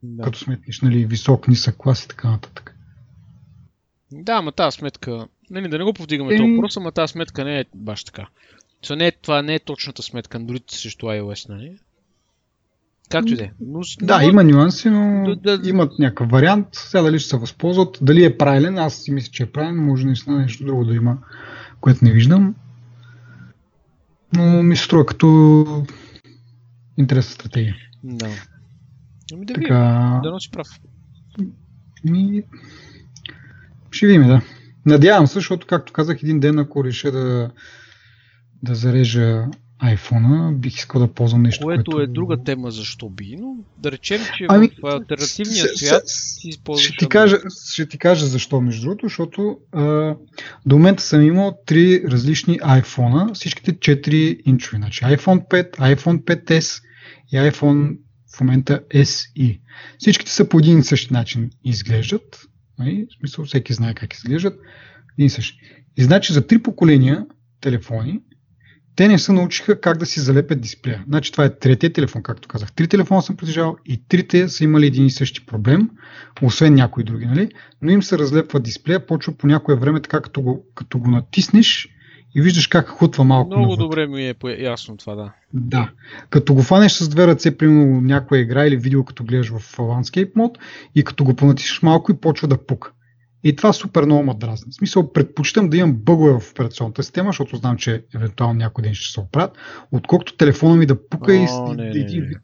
[0.03, 0.23] Да.
[0.23, 2.77] Като сметнеш нали, висок, нисък клас и така нататък.
[4.13, 6.37] Да, ама тази сметка, нали, да не го повдигаме е...
[6.37, 8.29] този въпрос, ама тази сметка не е баш така.
[8.83, 11.79] Това не е, това не е точната сметка, Android срещу iOS, нали?
[13.11, 13.51] Както и да е.
[14.03, 15.69] Да, има нюанси, но да, да...
[15.69, 16.67] имат някакъв вариант.
[16.73, 17.99] Сега дали ще се възползват.
[18.03, 19.85] Дали е правилен, аз си мисля, че е правилен.
[19.85, 21.19] Може наистина нещо друго да има,
[21.81, 22.55] което не виждам.
[24.37, 25.87] Но ми се струва като
[26.97, 27.77] интересна стратегия.
[28.05, 28.29] Да.
[29.33, 30.05] Ами да така...
[30.05, 30.23] видим.
[30.23, 30.69] Да носи прав.
[32.05, 32.43] Ми...
[33.91, 34.43] Ще видим, да.
[34.87, 37.51] Надявам се, защото, както казах, един ден, ако реша да,
[38.63, 39.45] да зарежа
[39.83, 41.65] iPhone, бих искал да ползвам нещо.
[41.65, 42.03] Което, което...
[42.03, 46.87] е друга тема, защо би, но да речем, че ами, в альтернативния свят си използваш.
[46.87, 47.39] Ще ти, кажа,
[47.73, 49.83] ще ти кажа защо, между другото, защото а,
[50.67, 54.77] до момента съм имал три различни iPhone, всичките 4 инчови.
[54.77, 56.83] Значи iPhone 5, iPhone 5S
[57.33, 57.97] и iPhone
[58.37, 59.61] в момента SE.
[59.99, 62.47] Всичките са по един и същи начин изглеждат.
[62.79, 63.07] Нали?
[63.11, 64.61] В смисъл, всеки знае как изглеждат.
[65.19, 65.59] Един и същи.
[65.97, 67.27] И значи за три поколения
[67.61, 68.21] телефони
[68.97, 71.05] те не се научиха как да си залепят дисплея.
[71.09, 72.73] Значи това е третия телефон, както казах.
[72.73, 75.91] Три телефона съм притежавал и трите са имали един и същи проблем,
[76.43, 77.49] освен някои други, нали?
[77.83, 81.89] Но им се разлепва дисплея, почва по някое време така, като го, като го натиснеш
[82.35, 83.49] и виждаш как хутва малко.
[83.49, 83.83] Много навътре.
[83.83, 85.33] добре ми е ясно това, да.
[85.53, 85.91] Да.
[86.31, 90.31] Като го фанеш с две ръце, примерно някоя игра или видео, като гледаш в Landscape
[90.37, 90.59] мод
[90.95, 92.93] и като го понатиснеш малко и почва да пука.
[93.47, 94.73] И това супер много ме дразни.
[94.73, 98.95] В смисъл, предпочитам да имам бъгове в операционната система, защото знам, че евентуално някой ден
[98.95, 99.59] ще се оправят,
[99.93, 102.37] отколкото телефона ми да пука О, и, не, и,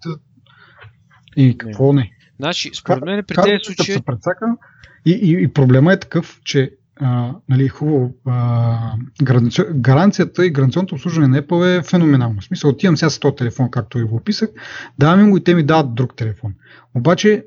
[1.37, 2.01] и, какво не?
[2.01, 2.11] не.
[2.41, 3.95] Значи, според мен при тези случаи...
[3.95, 4.47] Се прецака,
[5.07, 9.62] и, и, и проблема е такъв, че а, нали, хубаво, а, гаранци...
[9.75, 12.41] гаранцията и гаранционното обслужване на Apple е феноменално.
[12.41, 14.49] В смисъл, отивам сега с този телефон, както ви го описах,
[14.99, 16.55] давам им го и те ми дават друг телефон.
[16.95, 17.45] Обаче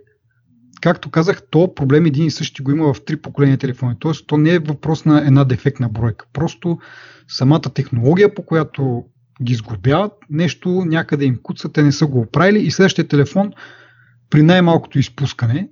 [0.86, 3.96] както казах, то проблем един и същи го има в три поколения телефони.
[4.00, 6.26] Тоест, то не е въпрос на една дефектна бройка.
[6.34, 6.80] Просто
[7.28, 9.06] самата технология, по която
[9.44, 13.54] ги сгубяват, нещо някъде им куца, те не са го оправили и следващия телефон
[14.30, 15.70] при най-малкото изпускане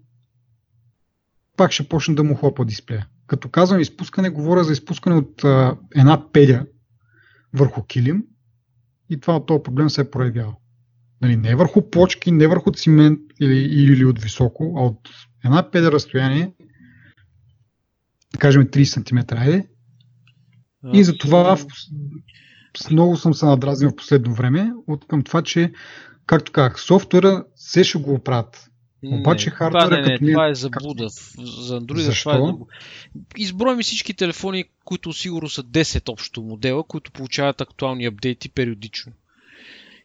[1.57, 3.07] пак ще почне да му хлопа дисплея.
[3.27, 6.65] Като казвам изпускане, говоря за изпускане от а, една педя
[7.53, 8.23] върху килим
[9.09, 10.62] и това от този проблем се е проявявал.
[11.23, 15.09] Нали, не върху плочки, не върху цимент или, или от високо, а от
[15.45, 16.51] една педа разстояние,
[18.33, 19.67] да кажем 30 см, айде.
[20.93, 21.57] И за това
[22.91, 25.71] много съм се надразнил в последно време от към това, че,
[26.25, 28.69] както казах, софтуера се ще го оправят.
[29.05, 31.09] Обаче хардвера това, не, не, като това е заблуда.
[31.09, 32.29] За Android Защо?
[32.29, 32.71] това е заблуда.
[33.37, 39.11] Изброй ми всички телефони, които сигурно са 10 общо модела, които получават актуални апдейти периодично.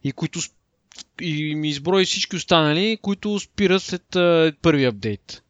[0.04, 0.40] И които
[1.20, 5.42] и ми изброи всички останали, които спират след а, първи апдейт.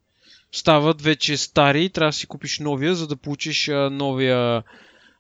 [0.53, 4.63] Стават вече стари и трябва да си купиш новия, за да получиш а, новия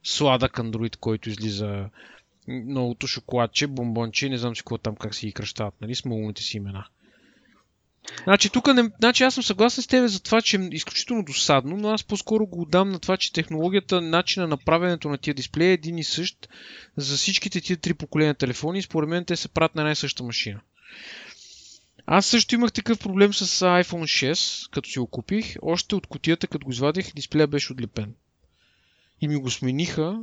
[0.02, 1.84] сладък Android, който излиза
[2.48, 6.02] новото шоколадче, бомбонче, не знам си какво там как си ги кръщават, нали, с
[6.42, 6.86] си имена.
[8.24, 11.76] Значи, тук не, значи аз съм съгласен с тебе за това, че е изключително досадно,
[11.76, 15.68] но аз по-скоро го отдам на това, че технологията, начина на правенето на тия дисплеи
[15.68, 16.48] е един и същ
[16.96, 19.96] за всичките тия три поколения телефони и според мен те се правят на една и
[19.96, 20.60] съща машина.
[22.06, 25.56] Аз също имах такъв проблем с iPhone 6, като си го купих.
[25.62, 28.14] Още от котията, като го извадих, дисплея беше отлепен.
[29.20, 30.20] И ми го смениха.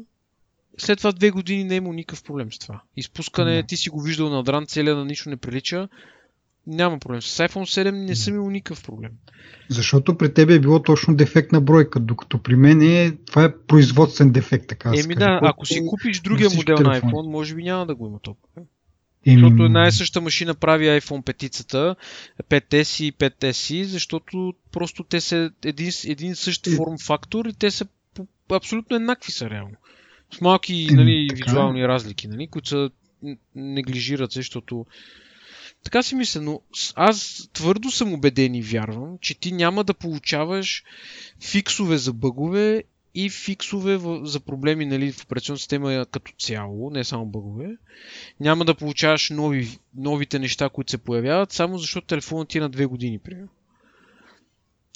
[0.78, 2.82] След това две години не е имал никакъв проблем с това.
[2.98, 3.67] Изпускане, Да.
[3.67, 5.88] ти си го виждал на дран, целия на нищо не прилича.
[6.67, 7.21] Няма проблем.
[7.21, 9.12] С iPhone 7 не съм имал никакъв проблем.
[9.69, 14.32] Защото при тебе е било точно дефектна бройка, докато при мен е, това е производствен
[14.32, 17.12] дефект, така Еми каже, да, ако си купиш на другия модел на телефони.
[17.13, 18.38] iPhone, може би няма да го има топ.
[19.25, 21.95] Еми, Защото една и съща машина прави iPhone 5-цата,
[22.49, 27.88] 5S и 5SI, защото просто те са един, един същ форм фактор и те са
[28.51, 29.75] абсолютно еднакви са реално.
[30.34, 31.45] С малки Еми, нали, така е.
[31.45, 32.89] визуални разлики, нали, които са
[33.56, 34.86] неглижират се, защото
[35.86, 36.62] така си мисля, но
[36.95, 40.84] аз твърдо съм убеден и вярвам, че ти няма да получаваш
[41.41, 42.84] фиксове за бъгове
[43.15, 47.78] и фиксове за проблеми нали, в операционната система като цяло, не само бъгове.
[48.39, 52.69] Няма да получаваш нови, новите неща, които се появяват, само защото телефонът ти е на
[52.69, 53.50] две години, примерно.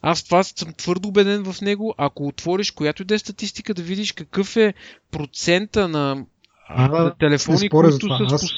[0.02, 1.96] Аз това съм твърдо убеден в него.
[1.98, 4.74] Ако отвориш която и да е статистика, да видиш какъв е
[5.12, 6.26] процента на,
[6.68, 8.36] А, на телефони, които са...
[8.36, 8.52] Аз-.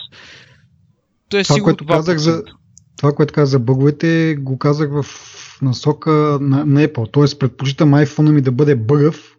[1.32, 2.44] То е Това, сигурно което казах за, 2%.
[2.98, 5.06] това, което казах за бъговете, го казах в
[5.62, 7.12] насока на, на Apple.
[7.12, 9.36] Тоест, предпочитам iPhone ми да бъде бъгъв,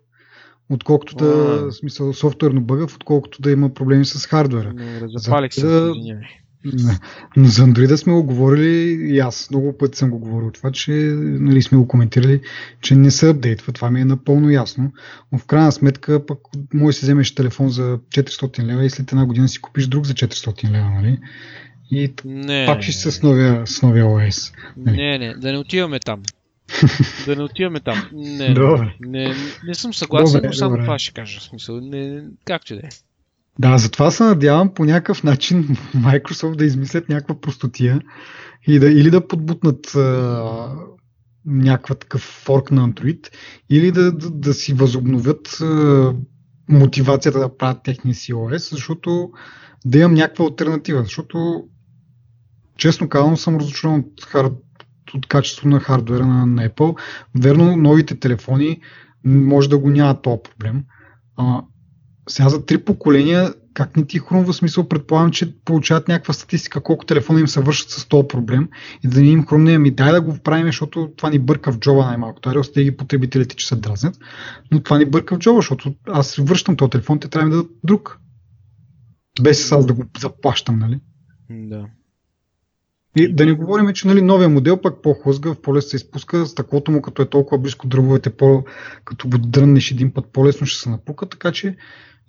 [0.70, 1.66] отколкото да, А.
[1.66, 4.72] в смисъл, софтуерно бъгъв, отколкото да има проблеми с хардвера.
[4.76, 6.28] Но Запалих се, За- извинявай.
[6.64, 6.98] Не.
[7.36, 8.68] Но за Android сме го говорили
[9.14, 12.40] и аз много пъти съм го говорил това, че нали, сме го коментирали,
[12.80, 13.72] че не се апдейтва.
[13.72, 14.92] Това ми е напълно ясно.
[15.32, 16.38] Но в крайна сметка пък
[16.74, 20.06] може да си вземеш телефон за 400 лева и след една година си купиш друг
[20.06, 20.90] за 400 лева.
[20.90, 21.18] Нали?
[21.92, 24.54] И Не, пак ще си с новия, с новия OS.
[24.76, 26.22] не, не, да не отиваме там.
[27.26, 28.08] да не отиваме там.
[28.12, 28.94] Не, Добре.
[29.00, 29.34] не,
[29.66, 30.84] не съм съгласен, Добре, но само добре.
[30.84, 31.40] това ще кажа.
[31.40, 32.90] В смисъл, не, както и да е.
[33.58, 35.64] Да, затова се надявам по някакъв начин
[35.96, 38.00] Microsoft да измислят някаква простотия
[38.66, 40.68] и да, или да подбутнат а,
[41.46, 43.28] някаква такъв форк на Android,
[43.70, 46.14] или да, да, да си възобновят а,
[46.68, 49.30] мотивацията да правят техния COS, защото
[49.84, 51.64] да имам някаква альтернатива, защото
[52.82, 54.52] честно казвам съм разочарован от, хард,
[55.14, 56.98] от качество на хардвера на, Apple.
[57.40, 58.80] Верно, новите телефони
[59.24, 60.84] може да го няма този проблем.
[61.36, 61.62] А,
[62.28, 67.06] сега за три поколения, как не ти хрумва смисъл, предполагам, че получават някаква статистика, колко
[67.06, 68.68] телефона им се вършат с този проблем
[69.04, 71.78] и да не им хрумне, ами дай да го правим, защото това ни бърка в
[71.78, 72.40] джоба най-малко.
[72.40, 74.18] Това сте ги потребителите, че се дразнят,
[74.72, 77.70] но това ни бърка в джоба, защото аз връщам този телефон, те трябва да дадат
[77.84, 78.18] друг.
[79.42, 81.00] Без аз да го заплащам, нали?
[81.50, 81.86] Да.
[83.16, 87.02] И да не говорим, че нали, новия модел пък по-хлъзгав, по-лесно се изпуска, стъклото му
[87.02, 88.64] като е толкова близко до дървовете, по,
[89.04, 91.76] като го дръннеш един път, по-лесно ще се напука, така че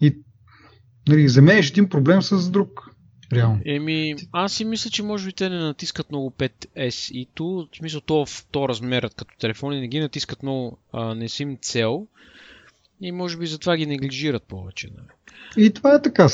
[0.02, 0.16] и
[1.08, 2.90] нали, заменяш един проблем с друг.
[3.34, 3.60] Реално.
[3.66, 7.78] Еми, аз си мисля, че може би те не натискат много 5S и то, в
[7.78, 11.58] смисъл то в то размерът като телефони, не ги натискат много, а, не са им
[11.62, 12.08] цел.
[13.04, 14.90] И може би затова ги неглижират повече.
[14.98, 15.08] Нали.
[15.58, 16.28] И това е така,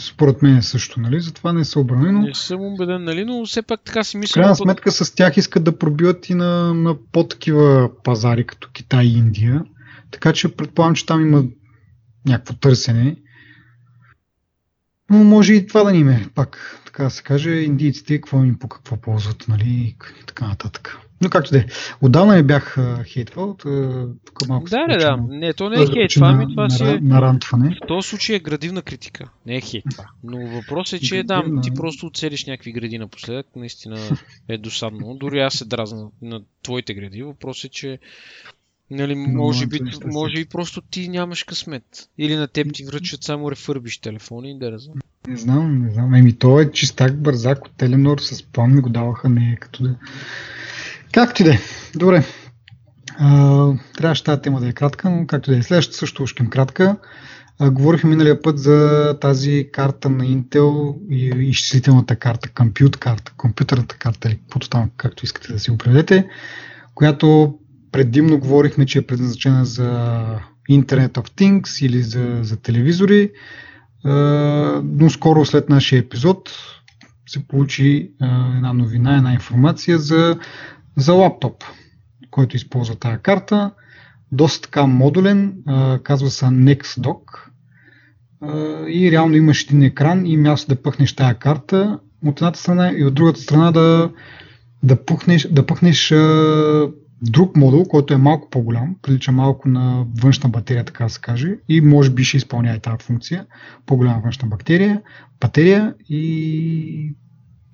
[0.00, 1.20] според мен също, нали?
[1.20, 4.20] затова не са обрани, но Не съм убеден, нали, но все пак така си в
[4.20, 4.34] мисля.
[4.34, 8.68] крайна но то- сметка с тях искат да пробиват и на, на по-такива пазари, като
[8.72, 9.64] Китай и Индия.
[10.10, 11.44] Така че предполагам, че там има
[12.26, 13.16] някакво търсене.
[15.10, 18.58] Но може и това да ни ме, пак така да се каже, индийците, какво им
[18.58, 20.98] по какво ползват, нали, и така нататък.
[21.22, 21.64] Но както да е.
[22.00, 23.56] Отдавна не бях хейтвал,
[24.24, 25.16] тук малко Да, да, да.
[25.28, 26.98] Не, то не е да хейт, това, ми, това си е...
[27.02, 27.78] на рантване.
[27.84, 29.28] В този случай е градивна критика.
[29.46, 29.84] Не е хейт.
[30.24, 31.62] Но въпросът е, че да, Градивна.
[31.62, 33.46] ти просто оцелиш някакви гради напоследък.
[33.56, 33.98] Наистина
[34.48, 35.14] е досадно.
[35.14, 37.22] Дори аз се дразна на твоите гради.
[37.22, 37.98] Въпросът е, че
[38.90, 42.08] Нали, може, би, може и просто ти нямаш късмет.
[42.18, 44.96] Или на теб ти връчат само рефърбиш телефони, да не знам.
[45.28, 46.14] Не знам, не знам.
[46.14, 49.94] Еми, то е чистак бързак от Теленор, с план ми го даваха, не като да...
[51.12, 51.58] Както да е.
[51.94, 52.24] Добре.
[53.18, 55.62] А, трябваше тази тема да е кратка, но както да е.
[55.62, 56.96] Следващата също ушким кратка.
[57.58, 63.96] А, говорихме миналия път за тази карта на Intel и изчислителната карта, компют карта, компютърната
[63.96, 66.28] карта, или каквото там, както искате да си го преведете,
[66.94, 67.54] която
[67.92, 69.88] предимно говорихме, че е предназначена за
[70.70, 73.30] Internet of Things или за, за телевизори,
[74.84, 76.50] но скоро след нашия епизод
[77.28, 78.10] се получи
[78.56, 80.38] една новина, една информация за,
[80.96, 81.64] за лаптоп,
[82.30, 83.70] който използва тази карта.
[84.32, 85.54] Доста така модулен,
[86.02, 87.22] казва се NextDock
[88.88, 93.04] и реално имаш един екран и място да пъхнеш тази карта от едната страна и
[93.04, 94.10] от другата страна да,
[94.82, 96.12] да пухнеш, да пъхнеш
[97.30, 101.56] друг модул, който е малко по-голям, прилича малко на външна батерия, така да се каже,
[101.68, 103.46] и може би ще изпълнява тази функция,
[103.86, 105.02] по-голяма външна бактерия,
[105.40, 107.14] батерия и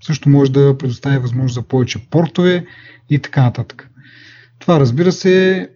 [0.02, 2.66] също може да предоставя възможност за повече портове
[3.10, 3.90] и така нататък.
[4.58, 5.68] Това разбира се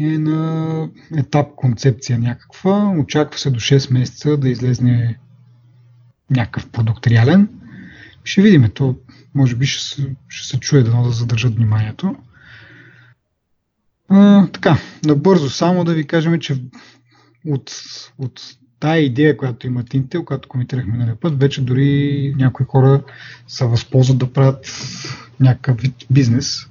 [0.00, 2.94] е на етап концепция някаква.
[2.98, 5.18] Очаква се до 6 месеца да излезне
[6.30, 7.48] някакъв продукт реален.
[8.24, 8.70] Ще видим.
[8.74, 8.96] То
[9.34, 12.16] може би ще се, ще се чуе дано да задържат вниманието.
[14.08, 16.62] А, така, набързо само да ви кажем, че
[17.46, 17.72] от,
[18.18, 18.40] от
[18.80, 23.02] тая идея, която имат Intel, която коментирахме на път, вече дори някои хора
[23.46, 24.66] се възползват да правят
[25.40, 26.66] някакъв вид бизнес.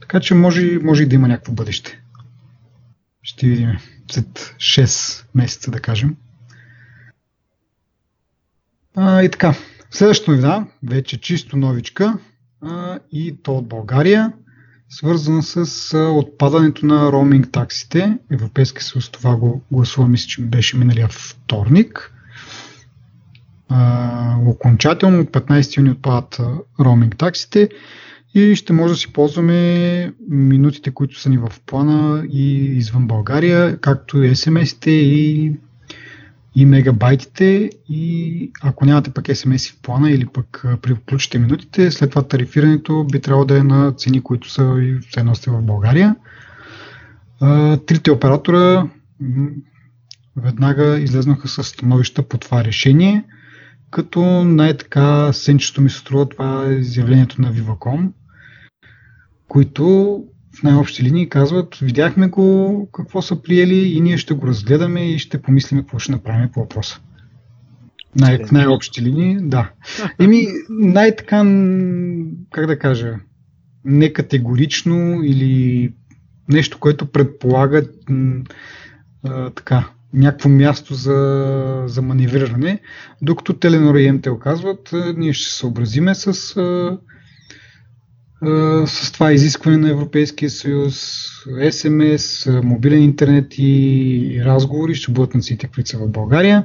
[0.00, 2.02] Така че може, може и да има някакво бъдеще.
[3.22, 3.78] Ще видим
[4.10, 6.16] след 6 месеца, да кажем.
[8.96, 9.54] А, и така,
[9.90, 12.18] следващата новина, вече чисто новичка
[12.60, 14.32] а, и то от България
[14.88, 18.18] свързана с отпадането на роуминг таксите.
[18.32, 22.12] Европейския съюз това го гласува, мисля, че беше миналия вторник.
[23.68, 26.40] А, окончателно от 15 юни отпадат
[26.80, 27.68] роуминг таксите
[28.34, 33.78] и ще може да си ползваме минутите, които са ни в плана и извън България,
[33.78, 35.52] както и SMS-ите и
[36.54, 42.10] и мегабайтите и ако нямате пък SMS в плана или пък при включите минутите, след
[42.10, 45.62] това тарифирането би трябвало да е на цени, които са и все едно сте в
[45.62, 46.16] България.
[47.86, 48.88] Трите оператора
[50.36, 53.24] веднага излезнаха с становища по това решение,
[53.90, 58.10] като най-така сенчето ми се струва това е изявлението на Viva.com,
[59.48, 60.24] които
[60.58, 65.18] в най-общи линии казват, видяхме го, какво са приели и ние ще го разгледаме и
[65.18, 67.00] ще помислим какво ще направим по въпроса.
[68.16, 69.70] Най- в най-общи линии, да.
[70.18, 71.38] Еми, най-така,
[72.50, 73.14] как да кажа,
[73.84, 75.92] некатегорично или
[76.48, 77.82] нещо, което предполага
[79.24, 82.80] а, така, някакво място за, за маневриране,
[83.22, 86.98] докато Теленор и МТЛ казват, ние ще се съобразиме с а,
[88.86, 91.22] с това изискване на Европейския съюз,
[91.70, 96.64] СМС, мобилен интернет и разговори ще бъдат на цените, които са в България.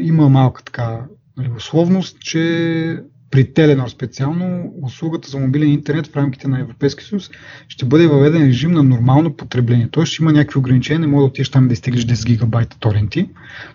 [0.00, 1.00] Има малка така
[1.36, 2.98] нали, условност, че
[3.30, 7.30] при Теленор специално услугата за мобилен интернет в рамките на Европейския съюз
[7.68, 9.88] ще бъде въведен режим на нормално потребление.
[9.90, 13.28] Тоест ще има някакви ограничения, не може да отидеш там да изтеглиш 10 гигабайта торенти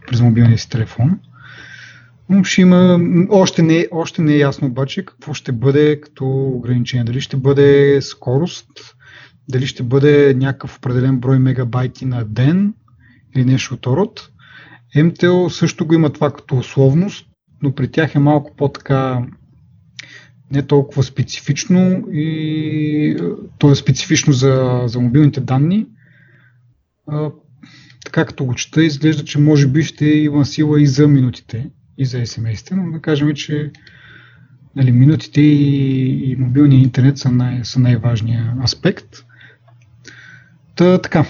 [0.08, 1.20] през мобилния си телефон.
[2.43, 2.99] Ще има,
[3.30, 7.03] още не, още не е ясно обаче какво ще бъде като ограничение.
[7.03, 8.67] Дали ще бъде скорост,
[9.49, 12.73] дали ще бъде някакъв определен брой мегабайти на ден
[13.36, 14.30] или нещо от род.
[14.95, 17.27] MTL също го има това като условност,
[17.61, 19.25] но при тях е малко по-така
[20.51, 23.17] не толкова специфично и
[23.57, 25.88] то е специфично за, за мобилните данни.
[27.07, 27.32] А,
[28.05, 31.69] така като го чета, изглежда, че може би ще има сила и за минутите
[32.00, 33.72] и за SMS-те, но да кажем, че
[34.76, 39.26] нали, минутите и, и мобилния интернет са, най- са най-важният аспект.
[40.76, 41.26] Та, така.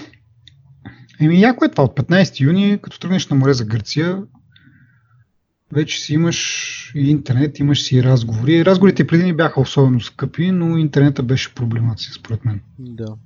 [1.20, 1.84] Еми, яко е това.
[1.84, 4.22] От 15 юни, като тръгнеш на море за Гърция,
[5.72, 8.64] вече си имаш и интернет, имаш си и разговори.
[8.64, 12.60] Разговорите преди ни бяха особено скъпи, но интернета беше проблемация, според мен.
[12.78, 13.16] Да.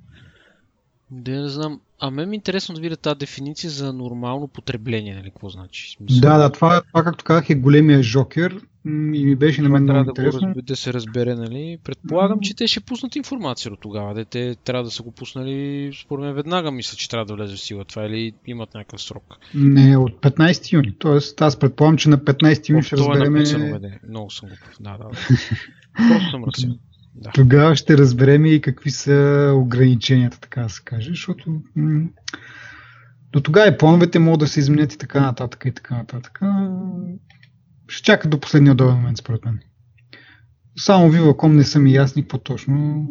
[1.11, 1.79] Да, не знам.
[1.99, 5.91] А мен ми е интересно да видя тази дефиниция за нормално потребление, нали, какво значи?
[5.91, 6.21] Смисъл...
[6.21, 10.09] Да, да, това, това, както казах, е големия жокер и ми беше на мен много
[10.09, 10.39] интересно.
[10.39, 11.77] Да, го, да се разбере, нали?
[11.83, 14.13] Предполагам, че те ще пуснат информация от тогава.
[14.13, 17.55] Де те трябва да са го пуснали, според мен веднага мисля, че трябва да влезе
[17.55, 19.23] в сила това или имат някакъв срок.
[19.55, 20.95] Не, от 15 юни.
[20.99, 23.35] Тоест, аз предполагам, че на 15 юни ще разберем...
[23.83, 24.55] Е Много съм го.
[24.79, 25.09] Да, да.
[26.09, 26.79] Просто съм разсеян.
[27.15, 27.31] Да.
[27.33, 32.09] Тогава ще разберем и какви са ограниченията, така да се каже, защото м-
[33.31, 36.39] до тогава и плановете могат да се изменят и така нататък и така нататък.
[37.87, 39.59] ще чакат до последния удобен момент, според мен.
[40.77, 43.07] Само Viva.com не са ми ясни какво точно.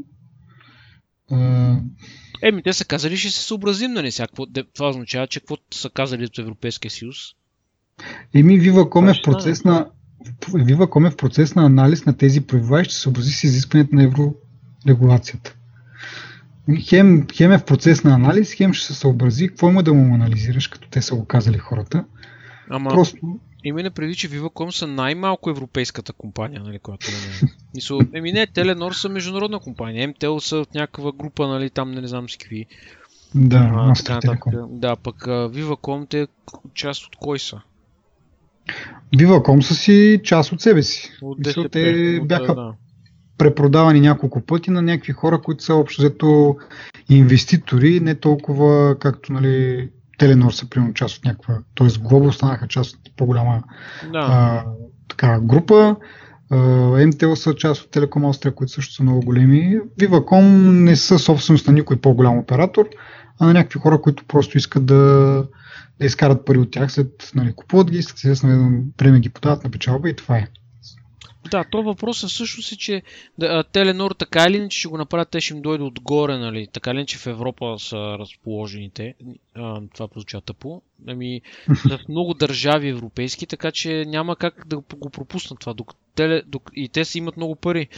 [2.42, 4.10] Еми, те са казали, ще се съобразим, нали?
[4.10, 4.26] Сега,
[4.74, 7.16] това означава, че какво са казали от Европейския съюз?
[8.34, 9.90] Еми, Viva.com е в процес на
[10.40, 13.94] Viva.com е в процес на анализ на тези правила и ще се съобрази с изискването
[13.94, 15.56] на еврорегулацията.
[16.80, 20.14] Хем, хем е в процес на анализ, хем ще се съобрази какво има да му
[20.14, 22.04] анализираш, като те са го казали хората.
[22.70, 23.40] Ама, Просто...
[23.66, 27.46] Има не преди, че Viva.com са най-малко европейската компания, нали, която е.
[27.74, 32.00] Мисъл, еми не, Теленор са международна компания, МТЛ са от някаква група, нали, там не,
[32.00, 32.66] не знам с какви.
[33.34, 34.44] Да, а, така, нататък.
[34.70, 36.26] Да, пък Viva.com те
[36.74, 37.60] част от кой са?
[39.16, 41.12] Viva.com са си част от себе си.
[41.22, 42.72] От Мисъл, те бяха да.
[43.38, 46.56] препродавани няколко пъти на някакви хора, които са общо взето
[47.08, 49.88] инвеститори, не толкова както нали,
[50.18, 51.98] Теленор са примерно част от някаква, т.е.
[52.00, 53.62] Глобо станаха част от по-голяма
[54.12, 54.18] да.
[54.18, 54.64] а,
[55.08, 55.96] така, група.
[57.06, 59.78] МТЛ са част от Телеком Австрия, които също са много големи.
[60.00, 62.88] Viva.com не са собственост на никой по-голям оператор,
[63.40, 65.44] а на някакви хора, които просто искат да,
[66.00, 68.38] да изкарат пари от тях, след нали, купуват ги, след
[68.98, 70.48] време ги подават на печалба и това е.
[71.50, 73.02] Да, то въпросът всъщност е, че
[73.38, 76.68] да, Теленор така или иначе ще го направят, те ще им дойде отгоре, нали?
[76.72, 79.14] Така или иначе в Европа са разположените.
[79.54, 80.82] А, това прозвуча тъпо.
[81.08, 85.74] Ами, в много държави европейски, така че няма как да го пропуснат това.
[85.74, 87.88] Док, теле, док, и те си имат много пари.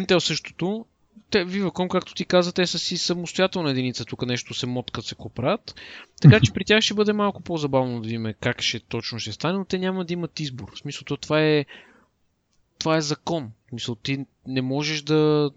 [0.00, 0.86] МТЛ същото.
[1.30, 5.14] Те, Viva.com, както ти каза, те са си самостоятелна единица, тук нещо се моткат, се
[5.14, 5.74] го правят.
[6.20, 9.58] Така че при тях ще бъде малко по-забавно да видим как ще точно ще стане,
[9.58, 10.72] но те няма да имат избор.
[10.74, 11.64] В смисъл, това е
[12.78, 13.50] това е закон.
[13.72, 15.50] Мисъл, ти не можеш да...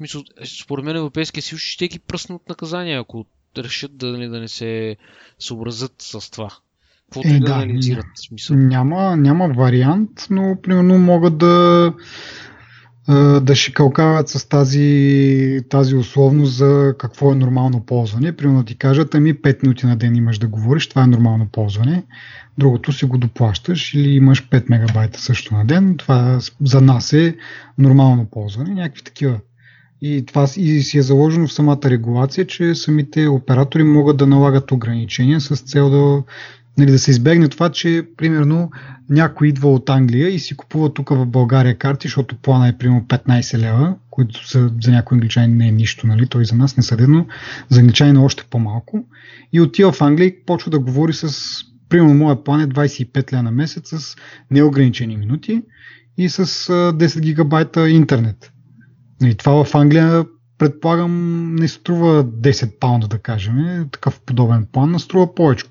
[0.00, 0.22] Мисъл,
[0.62, 3.26] според мен Европейския съюз ще ги пръсне от наказания, ако
[3.58, 4.96] решат да, нали, да не се
[5.38, 6.50] съобразят с това.
[7.04, 8.06] Каквото е, да, да анализират.
[8.14, 8.56] Смисъл.
[8.56, 11.94] Няма, няма вариант, но примерно могат да
[13.40, 18.36] да шикалкават с тази, тази условност за какво е нормално ползване.
[18.36, 22.04] Примерно ти кажат, ами 5 минути на ден имаш да говориш, това е нормално ползване.
[22.58, 25.94] Другото си го доплащаш или имаш 5 мегабайта също на ден.
[25.96, 27.36] Това за нас е
[27.78, 28.74] нормално ползване.
[28.74, 29.40] Някакви такива.
[30.02, 34.72] И това и си е заложено в самата регулация, че самите оператори могат да налагат
[34.72, 36.22] ограничения с цел да
[36.78, 38.70] нали, да се избегне това, че примерно
[39.10, 43.04] някой идва от Англия и си купува тук в България карти, защото плана е примерно
[43.08, 46.26] 15 лева, които са, за някои англичани не е нищо, нали?
[46.26, 47.26] той за нас не съдено,
[47.68, 49.04] за англичани е още по-малко.
[49.52, 51.34] И отива в Англия и почва да говори с,
[51.88, 54.16] примерно моя план е 25 лева на месец с
[54.50, 55.62] неограничени минути
[56.18, 58.52] и с 10 гигабайта интернет.
[59.22, 60.24] И това в Англия
[60.58, 65.64] предполагам не струва 10 паунда, да кажем, такъв подобен план, а струва повече.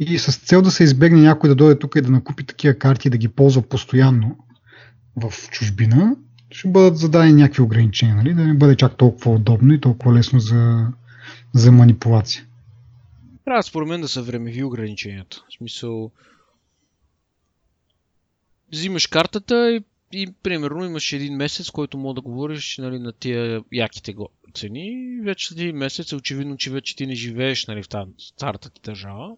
[0.00, 3.08] И с цел да се избегне някой да дойде тук и да накупи такива карти
[3.08, 4.38] и да ги ползва постоянно
[5.16, 6.16] в чужбина,
[6.50, 8.34] ще бъдат зададени някакви ограничения, нали?
[8.34, 10.86] да не бъде чак толкова удобно и толкова лесно за,
[11.54, 12.44] за манипулация.
[13.44, 15.44] Трябва според мен да са времеви ограниченията.
[15.48, 16.10] В смисъл,
[18.72, 23.62] взимаш картата и, и примерно имаш един месец, който мога да говориш нали, на тия
[23.72, 24.14] яките
[24.54, 25.20] цени.
[25.24, 28.70] Вече след един месец е очевидно, че вече ти не живееш нали, в тази старата
[28.70, 29.36] ти държава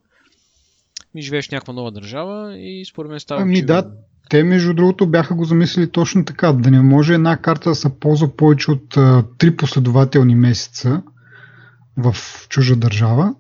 [1.15, 3.43] ми живееш в някаква нова държава и според мен става.
[3.43, 3.91] Ами да,
[4.31, 7.99] те между другото бяха го замислили точно така, да не може една карта да се
[7.99, 11.03] ползва повече от а, три последователни месеца
[11.97, 12.17] в
[12.49, 13.35] чужа държава.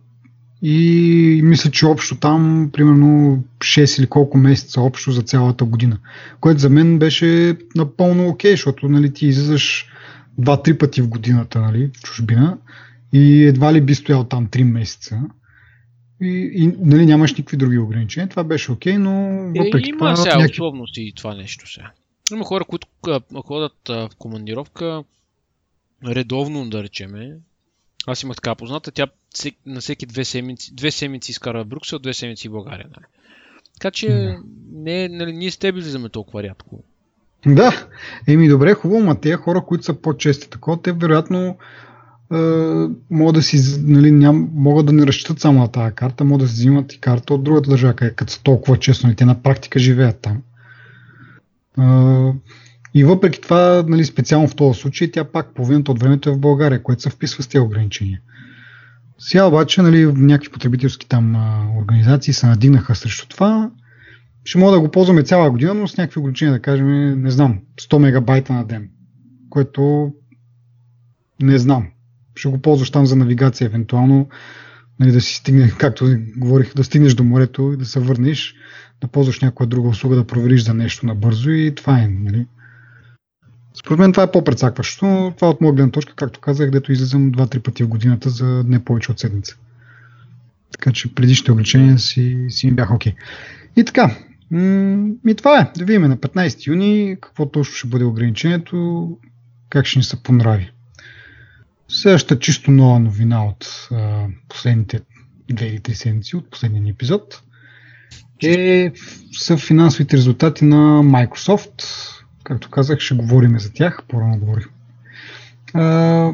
[0.62, 5.99] И мисля, че общо там, примерно 6 или колко месеца общо за цялата година.
[6.41, 9.87] Което за мен беше напълно окей, okay, защото нали, ти излизаш
[10.41, 12.59] 2-3 пъти в годината нали, в чужбина
[13.12, 15.21] и едва ли би стоял там 3 месеца
[16.21, 18.29] и, и нали, нямаш никакви други ограничения.
[18.29, 19.12] Това беше окей, но
[19.57, 20.16] въпреки е, има това...
[20.16, 20.53] сега някакви...
[20.53, 21.91] условности и това нещо сега.
[22.33, 22.87] Има хора, които
[23.47, 25.05] ходят в командировка
[26.07, 27.37] редовно, да речеме.
[28.07, 28.91] Аз имах така позната.
[28.91, 29.07] Тя
[29.66, 32.87] на всеки две седмици, две седмици изкара в Брюксел, две седмици в България.
[32.97, 33.07] Нали.
[33.75, 34.39] Така че да.
[34.73, 36.85] не, нали, ние с теб влизаме толкова рядко.
[37.47, 37.89] Да,
[38.29, 41.57] еми добре, хубаво, ма тези хора, които са по-чести такова, те вероятно
[43.11, 46.49] могат да си, нали, ням, могат да не разчитат само на тази карта, могат да
[46.49, 49.78] си взимат и карта от другата държава, като са толкова честно и те на практика
[49.78, 50.43] живеят там.
[52.95, 56.41] И въпреки това, нали, специално в този случай, тя пак половината от времето е в
[56.41, 58.20] България, което се вписва с тези ограничения.
[59.18, 61.37] Сега обаче, нали, някакви потребителски там
[61.78, 63.70] организации се надигнаха срещу това.
[64.45, 67.59] Ще мога да го ползваме цяла година, но с някакви ограничения, да кажем, не знам,
[67.81, 68.89] 100 мегабайта на ден,
[69.51, 70.12] което
[71.43, 71.87] не знам
[72.41, 74.28] ще го ползваш там за навигация, евентуално
[75.01, 78.55] нали, да си стигне, както говорих, да стигнеш до морето и да се върнеш,
[79.01, 82.09] да ползваш някоя друга услуга, да провериш за нещо набързо и това е.
[82.09, 82.47] Нали.
[83.74, 87.62] Според мен това е по-прецакващо, това от моя гледна точка, както казах, където излизам 2-3
[87.62, 89.57] пъти в годината за не повече от седмица.
[90.72, 93.12] Така че предишните ограничения си, си ми бяха окей.
[93.12, 93.16] Okay.
[93.76, 94.16] И така,
[95.28, 95.70] и това е.
[95.78, 99.09] Да видим на 15 юни какво точно ще бъде ограничението,
[99.70, 100.70] как ще ни се понрави.
[101.93, 105.01] Следващата чисто нова новина от а, последните
[105.51, 107.43] две или три седмици, от последния епизод,
[108.43, 108.93] е,
[109.32, 111.82] са финансовите резултати на Microsoft.
[112.45, 114.68] Както казах, ще говорим за тях, по-рано говорих.
[115.74, 116.32] А,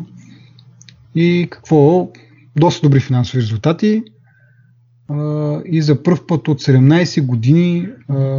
[1.14, 2.11] и какво?
[2.57, 4.02] Доста добри финансови резултати.
[5.09, 7.88] А, и за първ път от 17 години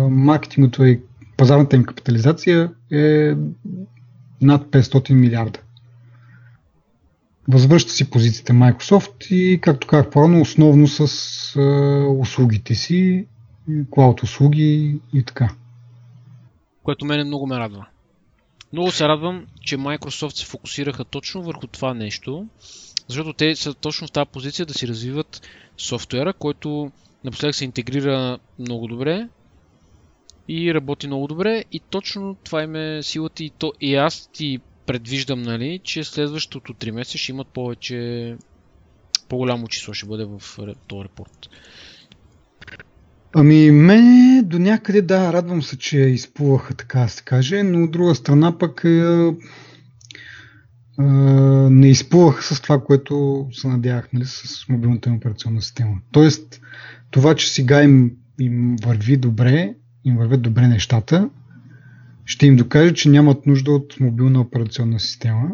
[0.10, 1.02] маркетингото и
[1.38, 3.34] пазарната им капитализация е
[4.42, 5.60] над 500 милиарда.
[7.48, 11.00] Възвръща си позициите Microsoft и, както казах по-рано, основно с
[11.56, 13.26] а, услугите си,
[13.92, 15.50] клауд услуги и така.
[16.84, 17.86] Което мене много ме радва.
[18.74, 22.48] Много се радвам, че Microsoft се фокусираха точно върху това нещо,
[23.08, 25.42] защото те са точно в тази позиция да си развиват
[25.78, 26.92] софтуера, който
[27.24, 29.28] напоследък се интегрира много добре
[30.48, 34.60] и работи много добре и точно това им е силата и, то, и аз ти
[34.88, 38.36] предвиждам, нали, че следващото 3 месеца ще имат повече
[39.30, 40.42] по-голямо число ще бъде в
[40.88, 41.50] този репорт.
[43.34, 47.92] Ами, мен до някъде да, радвам се, че изплуваха, така да се каже, но от
[47.92, 48.90] друга страна пък е,
[51.00, 51.04] е,
[51.70, 55.96] не изплуваха с това, което се надявах нали, с мобилната им операционна система.
[56.12, 56.62] Тоест,
[57.12, 59.76] това, че сега им, им върви добре,
[60.06, 61.30] им вървят добре нещата,
[62.28, 65.52] ще им докаже, че нямат нужда от мобилна операционна система.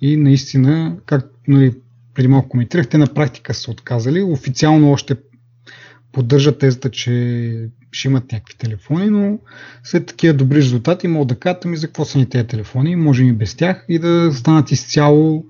[0.00, 1.74] И наистина, както нали,
[2.14, 4.22] преди малко коментирах, те на практика са отказали.
[4.22, 5.16] Официално още
[6.12, 9.38] поддържат тезата, че ще имат някакви телефони, но
[9.84, 13.24] след такива добри резултати могат да кажат ми за какво са ни тези телефони, може
[13.24, 15.44] и без тях и да станат изцяло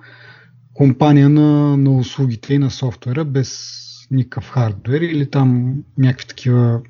[0.75, 3.73] компания на, на услугите и на софтуера без
[4.11, 6.81] никакъв хардвер или там някакви такива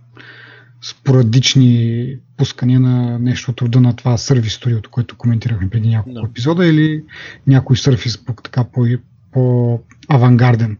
[0.82, 6.30] спорадични пускания на нещо от рода на това сервис студиото, което коментирахме преди няколко no.
[6.30, 7.04] епизода или
[7.46, 8.86] някой сервис така по,
[9.32, 10.78] по-авангарден.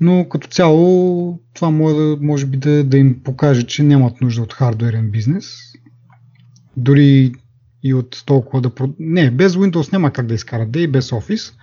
[0.00, 4.52] Но като цяло това може, може би да, да им покаже, че нямат нужда от
[4.52, 5.44] хардуерен бизнес.
[6.76, 7.32] Дори
[7.82, 8.70] и от толкова да...
[8.98, 11.54] Не, без Windows няма как да изкарат, да и без Office,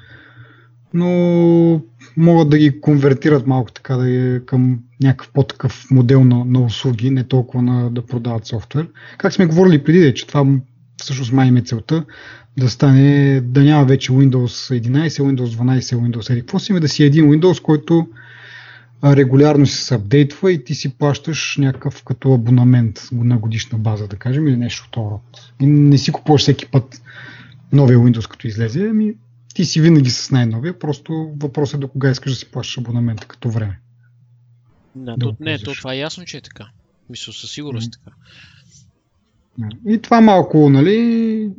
[0.94, 1.82] но
[2.18, 7.10] могат да ги конвертират малко така да е към някакъв по-такъв модел на, на услуги,
[7.10, 8.88] не толкова на да продават софтуер.
[9.18, 10.46] Как сме говорили преди, че това
[10.98, 12.06] всъщност май е целта,
[12.58, 17.04] да стане, да няма вече Windows 11, Windows 12, Windows 11, какво си, да си
[17.04, 18.08] един Windows, който
[19.04, 24.48] регулярно се апдейтва и ти си плащаш някакъв като абонамент на годишна база, да кажем,
[24.48, 25.54] или нещо от род.
[25.60, 27.02] И не си купуваш всеки път
[27.74, 29.14] новия Windows, като излезе, ами
[29.60, 33.28] ти си винаги с най-новия, просто въпросът е до кога искаш да си плащаш абонамента
[33.28, 33.80] като време.
[34.96, 36.70] Да, да то, не, то това е ясно, че е така.
[37.10, 38.04] Мисля, със сигурност mm-hmm.
[38.06, 38.16] така.
[39.88, 41.50] И това малко, нали,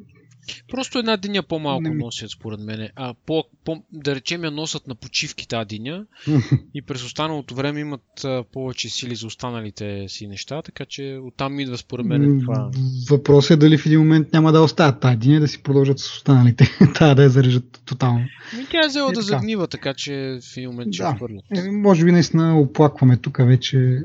[0.71, 1.95] Просто една диня по-малко не...
[1.95, 2.89] носят, според мен.
[2.97, 6.07] А по, по, да речем я носят на почивки тази диня
[6.75, 11.61] и през останалото време имат а, повече сили за останалите си неща, така че оттам
[11.61, 12.71] идва според мен това.
[13.11, 16.13] Въпросът е дали в един момент няма да оставят тази диня да си продължат с
[16.13, 16.71] останалите.
[16.95, 18.25] Та да я зарежат тотално.
[18.63, 21.15] И тя е взела да загнива, така че в един момент ще да.
[21.15, 21.45] хвърлят.
[21.57, 24.03] Е, може би наистина оплакваме тук вече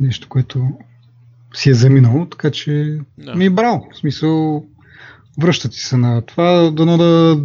[0.00, 0.68] нещо, което
[1.54, 3.34] си е заминало, така че да.
[3.34, 3.88] ми е брал.
[3.92, 4.64] В смисъл,
[5.38, 7.40] връщат се на това, дано да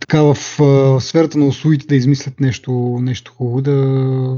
[0.00, 4.36] така в, в сферата на услугите да измислят нещо, нещо хубаво, да,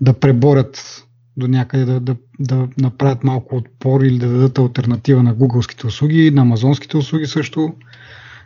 [0.00, 1.04] да преборят
[1.36, 6.30] до някъде, да, да, да направят малко отпор или да дадат альтернатива на гугълските услуги,
[6.30, 7.74] на амазонските услуги също.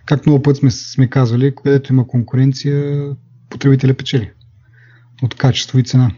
[0.06, 3.06] Както много път сме, сме казвали, където има конкуренция,
[3.50, 4.30] потребителя печели
[5.22, 6.10] от качество и цена.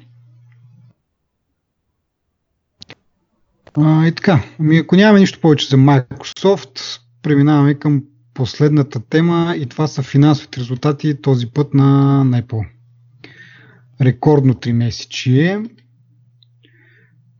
[3.80, 8.02] А, и така, ами ако нямаме нищо повече за Microsoft, преминаваме към
[8.34, 12.66] последната тема и това са финансовите резултати този път на, на Apple.
[14.00, 15.62] Рекордно 3 месечие.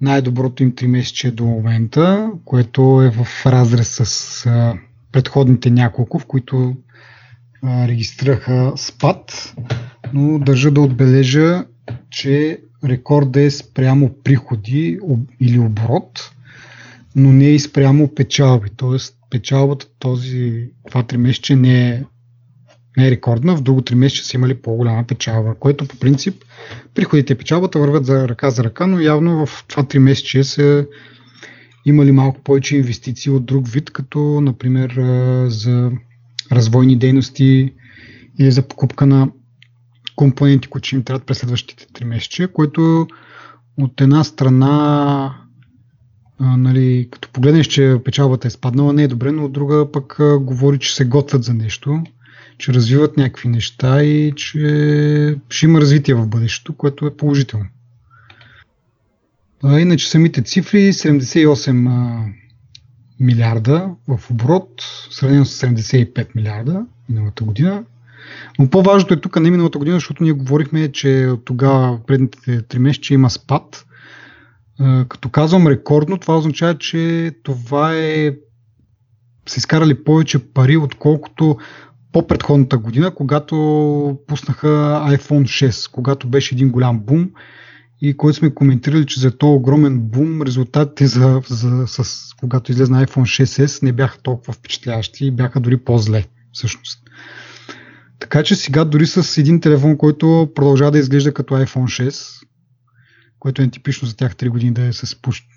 [0.01, 4.74] Най-доброто им 3 месече до момента, което е в разрез с а,
[5.12, 6.76] предходните няколко, в които
[7.62, 9.55] а, регистрираха спад,
[10.12, 11.64] но държа да отбележа,
[12.11, 14.99] че рекорда е спрямо приходи
[15.41, 16.30] или оборот,
[17.16, 18.70] но не и спрямо печалби.
[18.76, 22.05] Тоест печалбата този 2-3 месече не е
[22.97, 26.45] не е рекордна, в друго 3 месеца са имали по-голяма печалба, което по принцип
[26.95, 30.87] приходите и печалбата върват за ръка за ръка, но явно в това 3 месече са
[31.85, 34.95] имали малко повече инвестиции от друг вид, като например
[35.49, 35.91] за
[36.53, 37.72] развойни дейности
[38.39, 39.30] или за покупка на
[40.16, 43.06] компоненти, които ще им трябват през следващите 3 месеца, което
[43.78, 45.34] от една страна
[46.38, 50.20] а, нали, като погледнеш, че печалбата е спаднала, не е добре, но от друга пък
[50.20, 52.02] а, говори, че се готвят за нещо,
[52.58, 57.66] че развиват някакви неща и че ще има развитие в бъдещето, което е положително.
[59.62, 62.24] А, иначе самите цифри 78 а,
[63.20, 64.70] милиарда в оборот,
[65.10, 67.84] сравнено с 75 милиарда миналата година.
[68.58, 73.14] Но по-важното е тук не миналата година, защото ние говорихме, че тогава предните 3 месеца
[73.14, 73.84] има спад
[75.08, 78.34] като казвам рекордно, това означава, че това е
[79.48, 81.58] са изкарали повече пари, отколкото
[82.12, 84.68] по-предходната година, когато пуснаха
[85.08, 87.30] iPhone 6, когато беше един голям бум
[88.02, 93.06] и който сме коментирали, че за този огромен бум резултатите за, за, с, когато излезна
[93.06, 97.03] iPhone 6s не бяха толкова впечатляващи и бяха дори по-зле всъщност.
[98.18, 102.46] Така че сега дори с един телефон, който продължава да изглежда като iPhone 6,
[103.38, 105.16] което е типично за тях 3 години да е с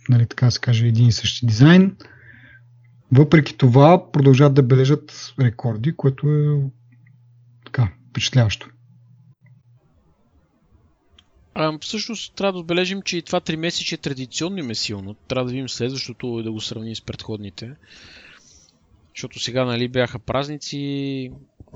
[0.09, 1.95] нали, така се каже, един и същи дизайн.
[3.11, 6.59] Въпреки това продължават да бележат рекорди, което е
[7.65, 8.69] така, впечатляващо.
[11.53, 15.13] А, всъщност трябва да отбележим, че и това 3 месече традиционно им е силно.
[15.13, 17.75] Трябва да видим следващото и да го сравним с предходните.
[19.15, 21.31] Защото сега нали, бяха празници,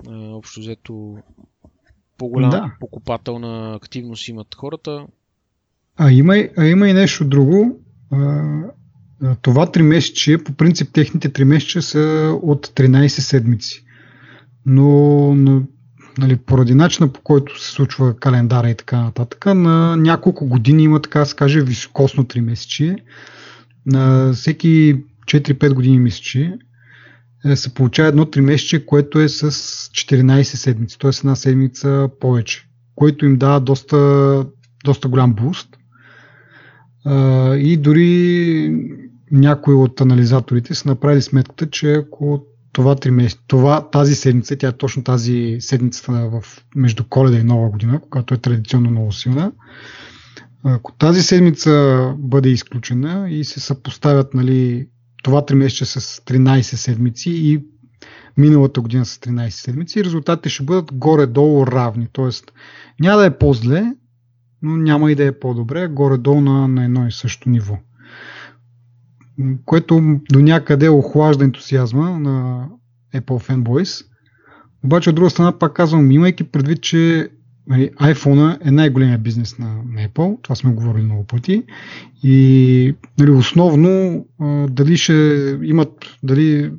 [0.10, 1.18] общо взето
[2.18, 2.72] по-голяма да.
[2.80, 5.06] покупателна активност имат хората.
[5.98, 7.80] А има, а има и нещо друго.
[8.12, 8.52] А,
[9.42, 12.00] това 3 месече, по принцип техните 3 месече са
[12.42, 13.86] от 13 седмици.
[14.66, 14.88] Но,
[15.36, 15.64] но
[16.18, 21.02] нали, поради начина по който се случва календара и така нататък, на няколко години има
[21.02, 22.96] така се каже високосно 3 месече.
[23.86, 26.58] На всеки 4-5 години месече
[27.56, 31.12] се получава едно 3 месече, което е с 14 седмици, т.е.
[31.20, 34.46] една седмица повече, което им дава доста,
[34.84, 35.78] доста голям буст
[37.58, 38.76] и дори
[39.32, 42.96] някои от анализаторите са направили сметката, че ако това,
[43.48, 46.44] това тази седмица, тя е точно тази седмица в,
[46.76, 49.52] между коледа и нова година, когато е традиционно много силна,
[50.64, 54.88] ако тази седмица бъде изключена и се съпоставят нали,
[55.22, 57.66] това 3 месеца с 13 седмици и
[58.38, 62.08] миналата година с 13 седмици, резултатите ще бъдат горе-долу равни.
[62.12, 62.52] Тоест
[63.00, 63.94] няма да е по-зле,
[64.62, 67.78] но няма и да е по-добре, горе-долу на, на едно и също ниво.
[69.66, 72.68] Което до някъде охлажда ентусиазма на
[73.16, 74.06] Apple Fanboys.
[74.84, 77.30] Обаче от друга страна пак казвам, имайки предвид, че
[77.72, 81.64] нали, iPhone е най-големия бизнес на, на Apple, това сме говорили много пъти,
[82.24, 84.26] и нали, основно
[84.70, 85.14] дали ще
[85.64, 86.72] имат, дали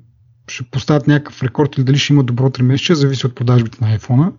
[0.49, 3.99] ще поставят някакъв рекорд или дали ще имат добро 3 месеца, зависи от продажбите на
[3.99, 4.33] iPhone.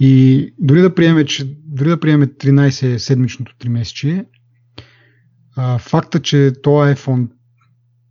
[0.00, 4.24] И дори да приеме, че, дори да приеме 13 седмичното 3 месече,
[5.78, 7.28] факта, че този iPhone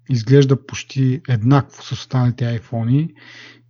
[0.10, 3.10] изглежда почти еднакво с останалите iPhone,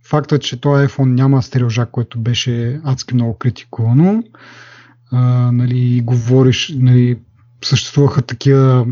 [0.06, 4.22] факта, че този iPhone няма стереожак, което беше адски много критикувано,
[5.10, 7.18] а, нали, говориш, нали,
[7.64, 8.86] съществуваха такива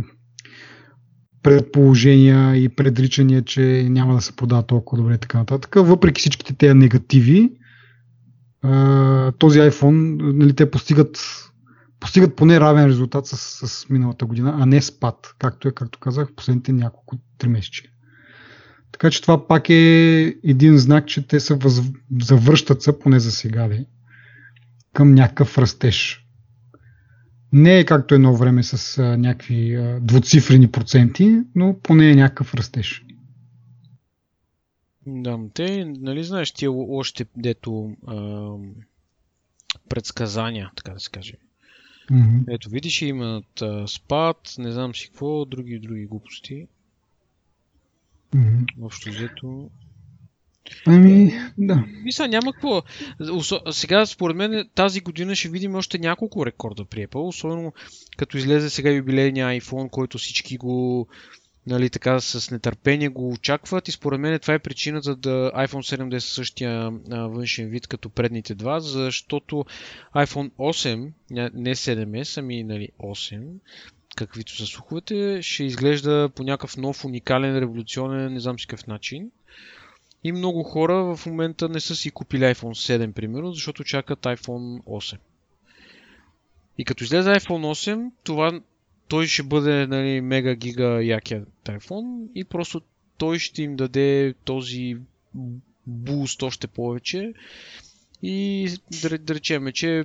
[1.43, 5.75] предположения и предричания, че няма да се продава толкова добре и така нататък.
[5.77, 7.51] Въпреки всичките тези негативи,
[9.39, 11.19] този iPhone, нали, те постигат,
[12.01, 16.29] постигат поне равен резултат с, с миналата година, а не спад, както е, както казах,
[16.37, 17.93] последните няколко три месечи.
[18.93, 21.81] Така че това пак е един знак, че те се въз...
[22.21, 23.87] завръщат се, поне за сега, ли,
[24.93, 26.27] към някакъв растеж.
[27.53, 32.55] Не е както едно време с а, някакви а, двуцифрени проценти, но поне е някакъв
[32.55, 33.05] растеж.
[35.07, 38.51] Да, те, нали знаеш, тия още дето а,
[39.89, 41.35] предсказания, така да се каже.
[42.11, 42.55] Mm-hmm.
[42.55, 46.67] Ето, видиш, имат а, спад, не знам си какво, други други глупости.
[48.35, 48.67] Mm-hmm.
[48.83, 49.71] Общо взето.
[50.87, 51.85] Ами, да.
[52.05, 52.83] Мисля, няма какво.
[53.71, 57.73] Сега, според мен, тази година ще видим още няколко рекорда при Apple, особено
[58.17, 61.07] като излезе сега юбилейния iPhone, който всички го
[61.67, 66.09] нали, така с нетърпение го очакват и според мен това е причината да iPhone 7
[66.09, 69.65] да е със същия външен вид като предните два, защото
[70.17, 71.13] iPhone 8,
[71.55, 73.43] не 7S, ами нали, 8,
[74.17, 79.31] каквито са слуховете, ще изглежда по някакъв нов, уникален, революционен, не знам си какъв начин.
[80.25, 84.83] И много хора в момента не са си купили iPhone 7, примерно, защото чакат iPhone
[84.83, 85.19] 8.
[86.79, 88.61] И като излезе iPhone 8, това,
[89.09, 92.83] той ще бъде нали, мега гига якия iPhone и просто
[93.19, 94.97] той ще им даде този
[95.87, 97.33] буст още повече.
[98.23, 98.69] И
[99.03, 100.05] да, да речем, че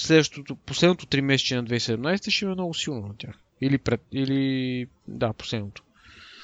[0.00, 3.34] следващото, последното 3 месече на 2017 ще е много силно на тях.
[3.60, 5.82] Или, пред, или да, последното.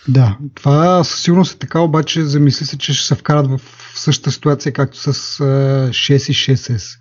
[0.09, 3.61] Да, това със сигурност е така, обаче замисли се, че ще се вкарат в
[3.94, 6.98] същата ситуация, както с 6 и 6S.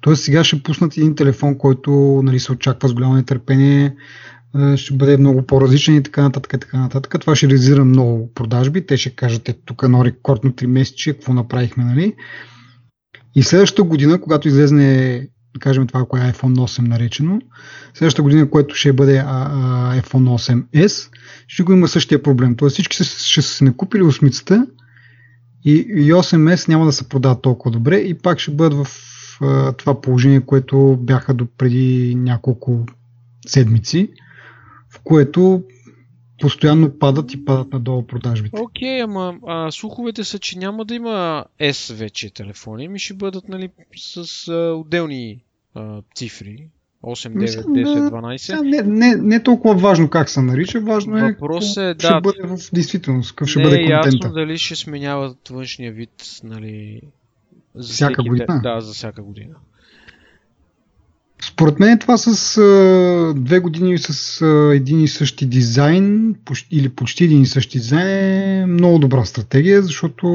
[0.00, 3.96] Тоест сега ще пуснат един телефон, който нали, се очаква с голямо нетърпение,
[4.76, 6.60] ще бъде много по-различен и така нататък.
[6.60, 7.20] Така нататък.
[7.20, 8.86] Това ще реализира много продажби.
[8.86, 12.14] Те ще кажат, ето тук едно рекордно 3 месече, какво направихме, нали?
[13.34, 17.40] И следващата година, когато излезне да кажем това, кое е iPhone 8 наречено.
[17.94, 21.08] Следващата година, което ще бъде iPhone 8S,
[21.48, 22.56] ще го има същия проблем.
[22.56, 24.66] Тоест всички ще, са се накупили осмицата
[25.64, 28.88] и, и 8S няма да се продават толкова добре и пак ще бъдат в
[29.76, 32.86] това положение, което бяха до преди няколко
[33.46, 34.08] седмици,
[34.94, 35.62] в което
[36.40, 38.60] постоянно падат и падат надолу продажбите.
[38.60, 43.14] Окей, okay, ама а, слуховете са, че няма да има S вече телефони, ми ще
[43.14, 45.42] бъдат нали, с а, отделни
[45.74, 46.68] а, цифри.
[47.04, 48.56] 8, 9, 10, 12.
[48.56, 52.20] Да, не, не, не толкова важно как се нарича, важно е Въпрос е, да, ще
[52.20, 54.08] бъде в действителност, какъв ще не бъде е контента.
[54.08, 57.00] ясно дали ще сменяват външния вид, нали,
[57.74, 58.60] за Всяка година?
[58.62, 59.54] Да, за всяка година.
[61.42, 66.88] Според мен това с а, две години с а, един и същи дизайн почти, или
[66.88, 70.26] почти един и същи дизайн е много добра стратегия, защото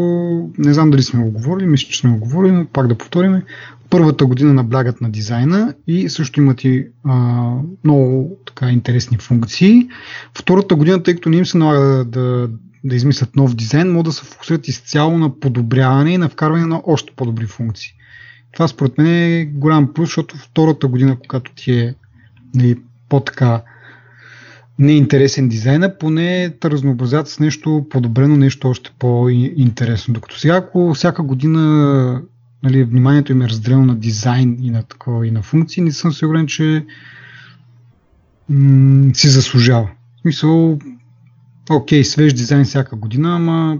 [0.58, 3.42] не знам дали сме го мисля, че сме го говорили, но пак да повторим.
[3.90, 7.52] Първата година наблягат на дизайна и също имат и а,
[7.84, 9.88] много така интересни функции.
[10.38, 12.50] Втората година, тъй като не им се налага да, да,
[12.84, 16.82] да измислят нов дизайн, могат да се фокусират изцяло на подобряване и на вкарване на
[16.86, 17.92] още по-добри функции.
[18.56, 21.96] Това според мен е голям плюс, защото втората година, когато ти е
[22.54, 22.76] нали,
[23.10, 23.62] по-така
[24.80, 30.14] неинтересен дизайна, поне те разнообразят с нещо подобрено, нещо още по-интересно.
[30.14, 32.22] Докато сега, ако всяка година
[32.64, 36.14] нали, вниманието им е разделено на дизайн и на, такова, и на функции, не съм
[36.14, 36.86] сигурен, че
[38.50, 39.90] м- си заслужава.
[40.18, 40.80] В смисъл,
[41.70, 43.80] окей, свеж дизайн всяка година, ама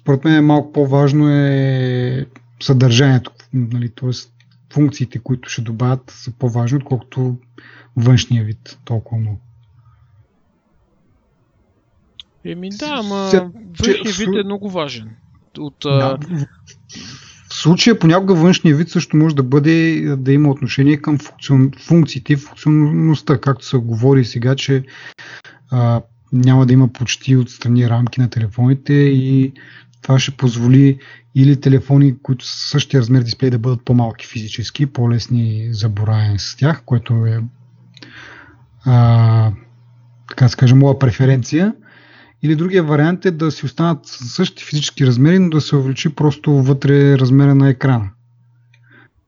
[0.00, 2.26] според мен малко по-важно е
[2.62, 4.10] съдържанието, нали, т.е.
[4.72, 7.36] функциите, които ще добавят са по-важни, отколкото
[7.96, 9.40] външния вид толкова много.
[12.44, 13.48] Еми да, ама Се-
[13.82, 15.10] че- вид е много важен.
[15.58, 16.18] От, Да.
[17.48, 22.32] В случая понякога външния вид също може да бъде да има отношение към функцион, функциите
[22.32, 24.84] и функционалността, както се говори сега, че
[25.70, 29.52] а, няма да има почти отстрани рамки на телефоните и
[30.02, 30.98] това ще позволи
[31.34, 36.56] или телефони, които са същия размер дисплей да бъдат по-малки физически, по-лесни за боравене с
[36.56, 37.40] тях, което е
[38.84, 39.52] а,
[40.28, 41.74] така да се каже, моя преференция.
[42.42, 46.52] Или другия вариант е да си останат същите физически размери, но да се увеличи просто
[46.52, 48.10] вътре размера на екрана.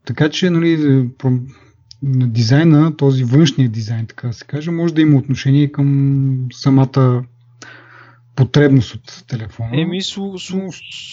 [0.05, 1.05] Така че, нали,
[2.03, 7.25] на дизайна, този външния дизайн, така да се каже, може да има отношение към самата
[8.37, 9.71] потребност от телефона.
[9.81, 10.61] еми, слу, слу,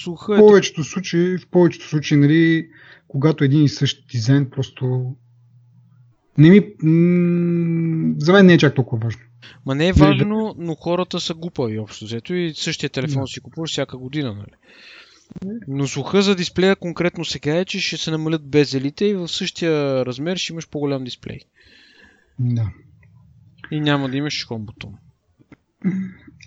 [0.04, 2.70] слуха в е повечето случаи, в повечето случаи, нали,
[3.08, 5.16] когато един и същ дизайн просто
[6.38, 9.22] не ми, м- за мен не е чак толкова важно.
[9.66, 13.28] Ма не е важно, но хората са глупави общо взето и същия телефон Да.
[13.28, 14.52] си купуваш всяка година, нали?
[15.68, 20.06] Но слуха за дисплея конкретно сега е, че ще се намалят безелите и в същия
[20.06, 21.40] размер ще имаш по-голям дисплей.
[22.40, 22.72] Да.
[23.72, 24.94] И няма да имаш хом бутон.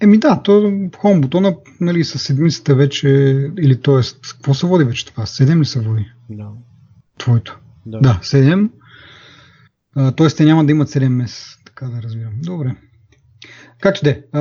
[0.03, 3.09] Еми да, то Home бутона, нали, с седмицата вече,
[3.59, 4.01] или т.е.
[4.31, 5.27] какво се води вече това?
[5.27, 6.07] 7 ли се води?
[6.31, 6.49] Да.
[7.19, 7.59] Твоето.
[7.87, 7.99] Да.
[7.99, 8.71] Да, 7.
[9.97, 10.29] А, т.е.
[10.29, 12.33] те няма да имат 7 месец, така да разбирам.
[12.43, 12.75] Добре.
[13.81, 14.25] Както де.
[14.33, 14.41] А,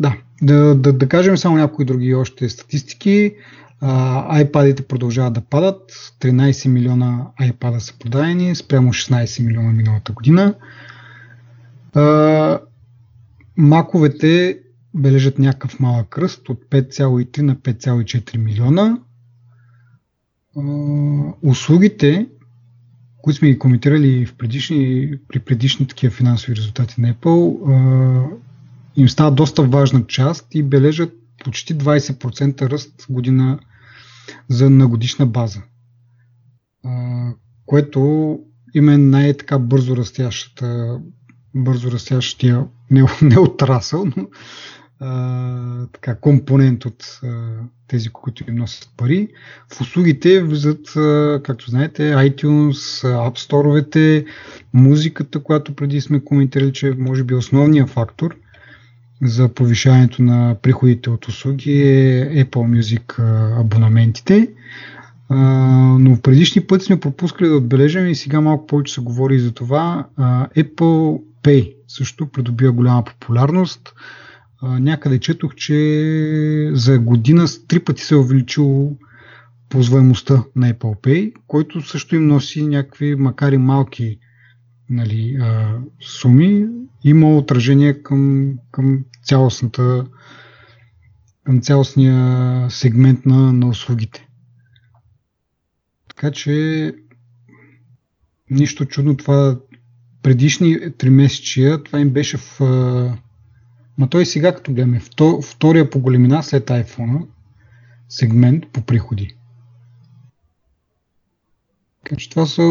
[0.00, 3.34] да, да, да, да кажем само някои други още статистики.
[3.80, 5.92] А, iPad-ите продължават да падат.
[6.20, 10.54] 13 милиона iPad са продадени, спрямо 16 милиона миналата година.
[11.94, 12.60] А,
[13.56, 14.60] Маковете
[14.94, 18.98] бележат някакъв малък кръст от 5,3 на 5,4 милиона.
[21.42, 22.28] Услугите,
[23.22, 28.38] които сме ги коментирали в предишни, при предишни такива финансови резултати на Apple,
[28.96, 31.12] им става доста важна част и бележат
[31.44, 33.58] почти 20% ръст година
[34.48, 35.62] за на годишна база.
[37.66, 38.38] Което
[38.74, 41.00] има най-така бързо растящата
[41.54, 44.28] бързо растящия не, не отрасъл, но
[45.00, 47.28] а, така, компонент от а,
[47.88, 49.28] тези, които им носят пари.
[49.74, 50.86] В услугите влизат,
[51.42, 52.72] както знаете, iTunes,
[53.04, 54.26] App Store-овете,
[54.74, 58.36] музиката, която преди сме коментирали, че може би е основният фактор
[59.22, 63.18] за повишаването на приходите от услуги е Apple Music
[63.60, 64.48] абонаментите.
[65.28, 65.36] А,
[65.98, 69.52] но в предишни пъти сме пропускали да отбележим и сега малко повече се говори за
[69.52, 70.06] това.
[70.16, 73.94] А, Apple Pay също придобива голяма популярност
[74.62, 78.96] някъде четох, че за година с три пъти се е увеличило
[79.68, 84.18] ползваемостта на Apple Pay, който също им носи някакви, макар и малки
[84.90, 85.38] нали,
[86.20, 86.66] суми,
[87.04, 90.06] има отражение към, към цялостната
[91.44, 94.28] към цялостния сегмент на, на услугите.
[96.08, 96.94] Така че
[98.50, 99.60] нищо чудно това
[100.22, 102.60] предишни три месечия, това им беше в
[103.98, 105.00] Ма той сега, като гледаме,
[105.42, 107.26] втория по големина след iPhone
[108.08, 109.36] сегмент по приходи.
[112.04, 112.62] Така че това се,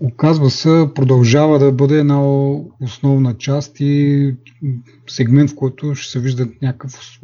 [0.00, 2.20] оказва се, продължава да бъде една
[2.80, 4.34] основна част и
[5.06, 7.20] сегмент, в който ще се вижда някакъв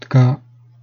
[0.00, 0.38] така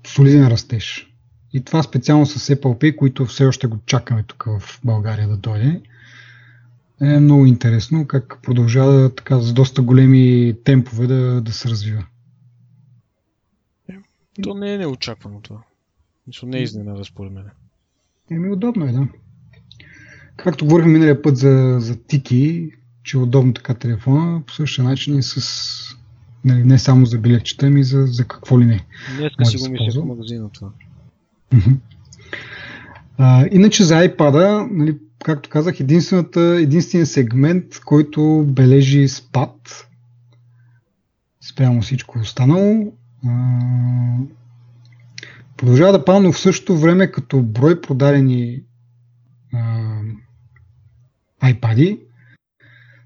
[0.08, 1.12] солиден растеж.
[1.54, 5.38] И това специално с Apple Pay, които все още го чакаме тук в България да
[5.38, 5.82] дойде
[7.02, 12.06] е много интересно как продължава така с доста големи темпове да, да се развива.
[14.43, 15.62] То не е неочаквано това.
[16.28, 17.46] Мисля, не е изненада според мен.
[18.32, 19.08] Еми удобно е, да.
[20.36, 22.72] Както говорихме миналия път за, за Тики,
[23.04, 25.96] че е удобно така телефона, по същия начин и с
[26.46, 28.86] нали, не само за билетчета, ами за, за какво ли не.
[29.18, 30.70] Днеска си го мисля в магазина това.
[33.18, 39.88] А, иначе за iPad, нали, както казах, единствената, единственият сегмент, който бележи спад
[41.49, 42.93] спрямо всичко останало.
[45.57, 48.61] Продължава да пада, но в същото време като брой продадени
[51.43, 51.99] iPad,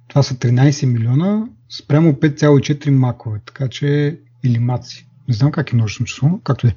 [0.07, 5.07] това са 13 милиона, спрямо 5,4 макове, така че или маци.
[5.27, 6.75] Не знам как е множествено число, както е.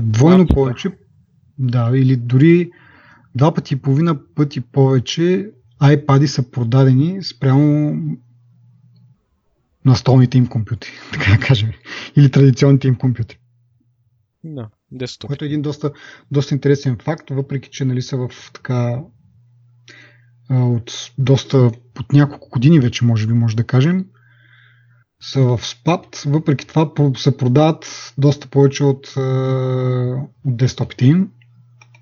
[0.00, 0.90] двойно повече,
[1.58, 2.70] да, или дори
[3.34, 5.50] два пъти и половина пъти повече
[5.82, 7.96] iPad са продадени спрямо
[9.84, 11.70] настолните им компютри, така да кажем.
[12.16, 13.38] Или традиционните им компютри.
[14.44, 15.28] Да, десктоп.
[15.28, 15.92] Което е един доста,
[16.30, 19.02] доста интересен факт, въпреки че нали, са в така
[20.50, 21.58] от доста,
[22.00, 24.06] от няколко години вече, може би, може да кажем,
[25.20, 29.06] са в спад, въпреки това се продават доста повече от,
[30.44, 31.30] от десктопите им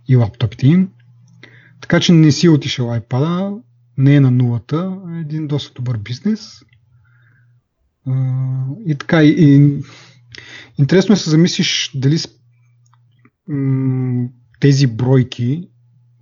[0.09, 0.93] и лаптопите им.
[1.81, 3.61] Така че не си отишъл iPad,
[3.99, 6.63] не е на нулата, е един доста добър бизнес.
[8.87, 9.81] И така, и, и
[10.79, 12.19] интересно е се замислиш дали
[14.61, 15.69] тези бройки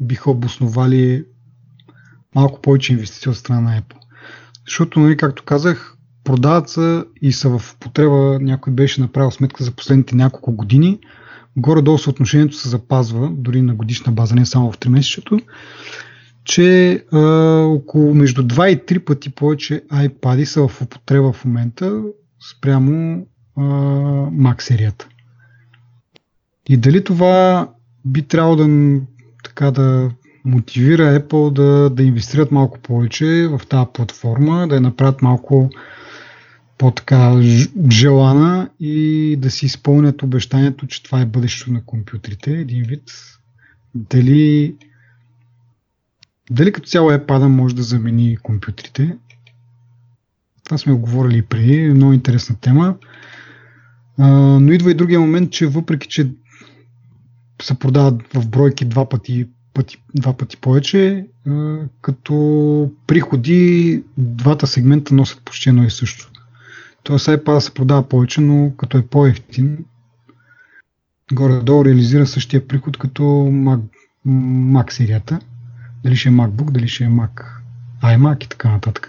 [0.00, 1.24] биха обосновали
[2.34, 3.98] малко повече инвестиции от страна на Apple.
[4.66, 9.72] Защото, нали, както казах, продават се и са в потреба, някой беше направил сметка за
[9.72, 11.00] последните няколко години,
[11.57, 15.38] горе-долу съотношението се запазва, дори на годишна база, не само в 3 месечето,
[16.44, 17.18] че а,
[17.61, 22.02] около между 2 и 3 пъти повече iPad са в употреба в момента
[22.50, 23.26] спрямо
[23.57, 23.62] а,
[24.30, 25.09] Mac серията.
[26.68, 27.68] И дали това
[28.05, 29.00] би трябвало да,
[29.44, 30.11] така, да
[30.44, 35.70] мотивира Apple да, да инвестират малко повече в тази платформа, да я направят малко
[36.79, 37.41] по-така
[37.91, 42.51] желана и да си изпълнят обещанието, че това е бъдещето на компютрите.
[42.51, 43.03] Един вид.
[43.95, 44.75] Дали,
[46.51, 49.16] дали като цяло iPad може да замени компютрите?
[50.64, 51.77] Това сме говорили преди.
[51.77, 52.97] Е много интересна тема.
[54.18, 54.29] А,
[54.61, 56.31] но идва и другия момент, че въпреки, че
[57.62, 65.14] се продават в бройки два пъти, пъти, два пъти повече, а, като приходи двата сегмента
[65.14, 66.31] носят почти едно и също.
[67.05, 69.84] Тоест iPad се продава повече, но като е по-ефтин,
[71.32, 73.80] горе-долу реализира същия приход като Mac,
[74.26, 75.38] Mac серията.
[76.05, 77.44] Дали ще е MacBook, дали ще е Mac,
[78.02, 79.09] iMac и така нататък.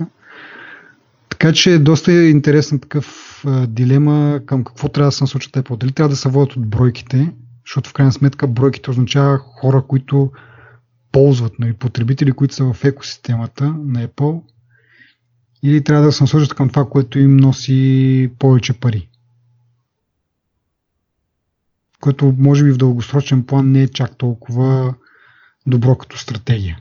[1.30, 5.78] Така че е доста интересна такъв а, дилема към какво трябва да се насочат Apple.
[5.78, 7.34] Дали трябва да се водят от бройките,
[7.66, 10.32] защото в крайна сметка бройките означава хора, които
[11.12, 14.42] ползват, нали, потребители, които са в екосистемата на Apple
[15.66, 19.10] или трябва да се насочат към това, което им носи повече пари.
[22.00, 24.96] Което може би в дългосрочен план не е чак толкова
[25.68, 26.80] добро като стратегия.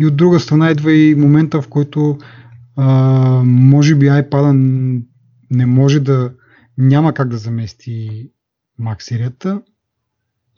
[0.00, 2.18] И от друга страна идва и момента, в който
[2.76, 2.88] а,
[3.44, 4.52] може би iPad
[5.50, 6.32] не може да,
[6.78, 8.30] няма как да замести
[8.80, 9.62] Mac серията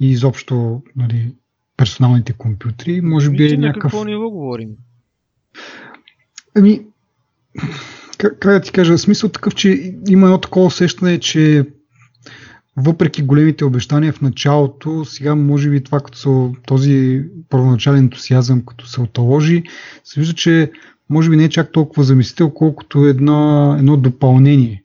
[0.00, 1.34] и изобщо нали,
[1.76, 3.00] персоналните компютри.
[3.00, 3.82] Може би е някакъв...
[3.82, 4.68] какво ниво говорим?
[6.56, 6.86] Ами,
[8.18, 11.66] как, да ти кажа, смисъл такъв, че има едно такова усещане, че
[12.76, 19.00] въпреки големите обещания в началото, сега може би това като този първоначален ентусиазъм, като се
[19.00, 19.62] отложи,
[20.04, 20.72] се вижда, че
[21.10, 24.84] може би не е чак толкова замислител, колкото едно, едно допълнение.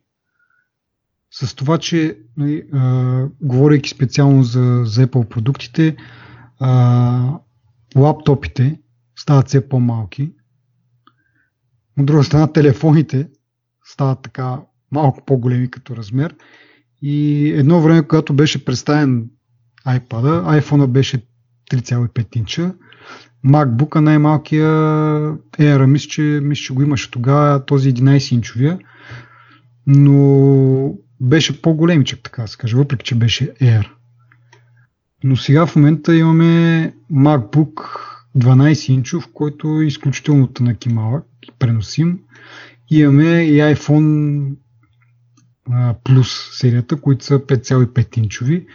[1.33, 5.95] С това, че нали, а, говорейки специално за, за Apple продуктите,
[6.59, 7.39] а,
[7.95, 8.79] лаптопите
[9.15, 10.31] стават все по-малки.
[11.99, 13.27] От друга страна, телефоните
[13.85, 14.59] стават така
[14.91, 16.35] малко по-големи като размер.
[17.01, 19.29] И едно време, когато беше представен
[19.87, 21.17] iPad, iPhone беше
[21.71, 22.73] 3,5 инча,
[23.45, 24.67] MacBook най-малкия
[25.57, 28.79] Air, мисля, че, мисля, че го имаше тогава, този 11 инчовия,
[29.87, 33.87] но беше по-големичък, така да се въпреки, че беше Air.
[35.23, 37.81] Но сега в момента имаме MacBook
[38.37, 41.25] 12 инчов, който е изключително тънък и малък
[41.59, 42.19] преносим.
[42.89, 44.55] Имаме и iPhone
[46.03, 48.65] Plus серията, които са 5,5 инчови.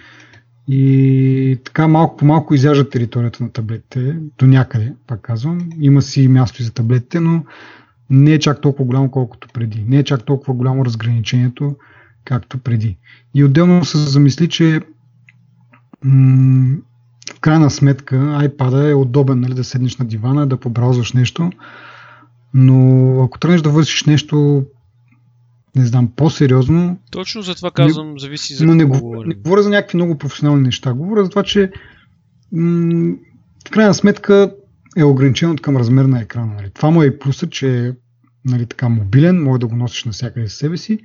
[0.69, 5.69] И така малко по малко изяжда територията на таблетите до някъде, пак казвам.
[5.81, 7.45] Има си място и за таблетите, но
[8.11, 9.85] не е чак толкова голямо, колкото преди.
[9.89, 11.77] Не е чак толкова голямо разграничението,
[12.25, 12.99] както преди.
[13.35, 14.81] И отделно се замисли, че
[16.05, 16.77] м-
[17.37, 21.51] в крайна сметка iPad е удобен нали, да седнеш на дивана, да побраузваш нещо,
[22.57, 24.65] но ако тръгнеш да вършиш нещо
[25.77, 26.99] не знам, по-сериозно.
[27.11, 30.19] Точно за това казвам, не, зависи за но не, го, не говоря за някакви много
[30.19, 30.93] професионални неща.
[30.93, 31.73] Говоря за това, че
[32.53, 33.15] м-
[33.69, 34.55] в крайна сметка
[34.97, 36.55] е ограничен от към размер на екрана.
[36.55, 36.71] Нали.
[36.75, 37.93] Това му е и плюсът, че е
[38.45, 40.99] нали, така мобилен, може да го носиш навсякъде с себе си,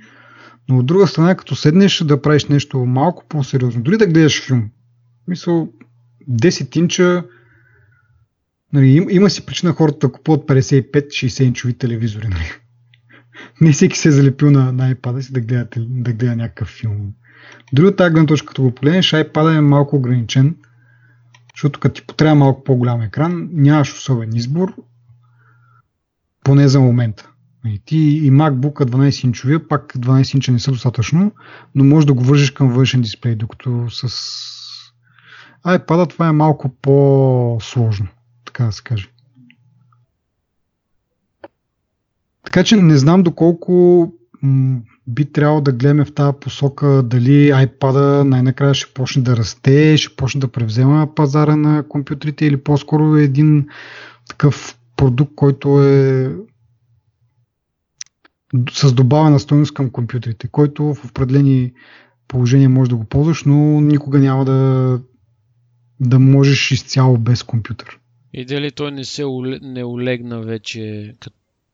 [0.68, 4.70] но от друга страна, като седнеш да правиш нещо малко по-сериозно, дори да гледаш филм,
[5.28, 5.68] мисъл
[6.30, 7.24] 10 инча,
[8.72, 12.28] нали, има, си причина хората да купуват 55-60 инчови телевизори.
[12.28, 12.52] Нали
[13.60, 17.12] не всеки се е залепил на, на iPad си да гледа, да гледа някакъв филм.
[17.72, 20.56] Дори от тази гледна точка, като го погледнеш, iPad е малко ограничен,
[21.54, 24.74] защото като ти потребва малко по-голям екран, нямаш особен избор,
[26.44, 27.28] поне за момента.
[27.66, 31.32] И ти и MacBook 12 инчовия, пак 12 инча не са достатъчно,
[31.74, 34.08] но можеш да го вържиш към външен дисплей, докато с
[35.66, 38.06] iPad това е малко по-сложно,
[38.52, 39.08] така да се каже.
[42.44, 44.12] Така че не знам доколко
[45.06, 50.16] би трябвало да гледаме в тази посока дали iPad най-накрая ще почне да расте, ще
[50.16, 53.66] почне да превзема пазара на компютрите или по-скоро е един
[54.28, 56.32] такъв продукт, който е
[58.70, 61.72] с добавена стоеност към компютрите, който в определени
[62.28, 65.00] положения може да го ползваш, но никога няма да,
[66.00, 68.01] да можеш изцяло без компютър.
[68.32, 69.24] И дали той не се
[69.62, 71.14] не олегна вече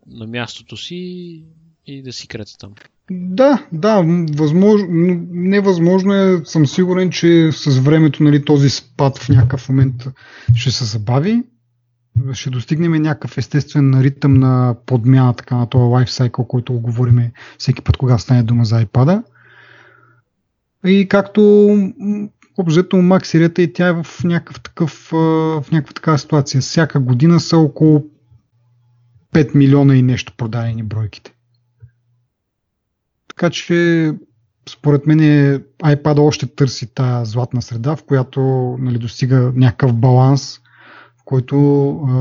[0.06, 1.42] на мястото си
[1.86, 2.74] и да си крета там.
[3.10, 4.04] Да, да,
[4.34, 4.88] възможно,
[5.30, 9.94] невъзможно е, съм сигурен, че с времето нали, този спад в някакъв момент
[10.54, 11.42] ще се забави,
[12.32, 17.82] ще достигнем някакъв естествен ритъм на подмяна така, на този лайфсайкъл, който го говорим всеки
[17.82, 19.22] път, кога стане дума за iPad.
[20.86, 21.40] И както
[22.58, 26.60] обзето Mac серията и тя е в някакъв такъв, в някаква такава ситуация.
[26.60, 28.04] Всяка година са около
[29.34, 31.34] 5 милиона и нещо продадени бройките.
[33.28, 34.12] Така че
[34.68, 35.18] според мен
[35.82, 38.40] iPad още търси тази златна среда, в която
[38.80, 40.58] нали, достига някакъв баланс,
[41.20, 42.12] в който а,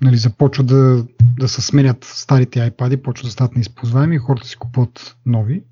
[0.00, 1.04] нали, започва да,
[1.38, 5.62] да се сменят старите iPad, почват да стават неизползваеми и хората си купуват нови.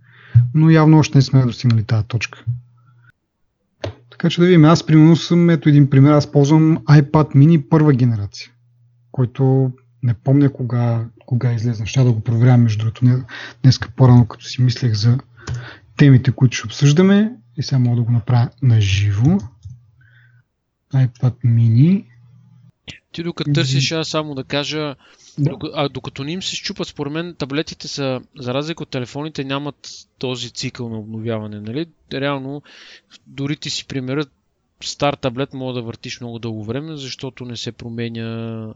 [0.54, 2.44] Но явно още не сме достигнали тази точка.
[4.18, 7.92] Така че да видим, аз примерно съм, ето един пример, аз ползвам iPad mini първа
[7.92, 8.50] генерация
[9.18, 9.72] който
[10.02, 11.86] не помня кога, кога излезе.
[11.86, 13.24] Ще да го проверявам между другото
[13.62, 15.18] днеска по-рано, като си мислех за
[15.96, 19.38] темите, които ще обсъждаме и сега мога да го направя на живо.
[20.94, 22.04] iPad mini.
[23.12, 24.94] Ти докато търсиш, аз само да кажа,
[25.38, 25.50] да.
[25.74, 29.90] а докато ни им се щупат, според мен таблетите са, за разлика от телефоните, нямат
[30.18, 31.60] този цикъл на обновяване.
[31.60, 31.86] Нали?
[32.12, 32.62] Реално,
[33.26, 34.30] дори ти си примерът,
[34.80, 38.72] стар таблет мога да въртиш много дълго време, защото не се променя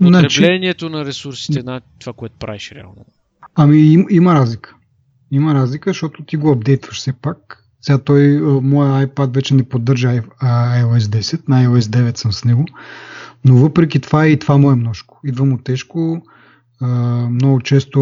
[0.00, 0.98] Значи- Потреблението значи...
[0.98, 3.04] на ресурсите на това, което правиш реално.
[3.54, 4.74] Ами им, има разлика.
[5.30, 7.64] Има разлика, защото ти го апдейтваш все пак.
[7.80, 12.64] Сега той, моя iPad вече не поддържа iOS 10, на iOS 9 съм с него,
[13.44, 15.20] но въпреки това и това му е множко.
[15.24, 16.22] Идва му тежко.
[16.80, 16.88] А,
[17.30, 18.00] много често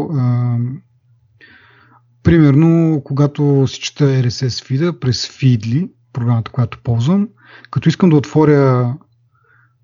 [0.00, 0.56] а,
[2.22, 7.28] примерно, когато си чета RSS фида през Feedly, програмата, която ползвам,
[7.70, 8.94] като искам да отворя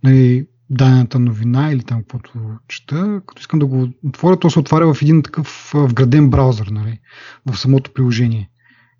[0.02, 2.32] нали, дадената новина или там каквото
[2.68, 7.00] чета, като искам да го отворя, то се отваря в един такъв вграден браузър, нали,
[7.46, 8.50] в самото приложение.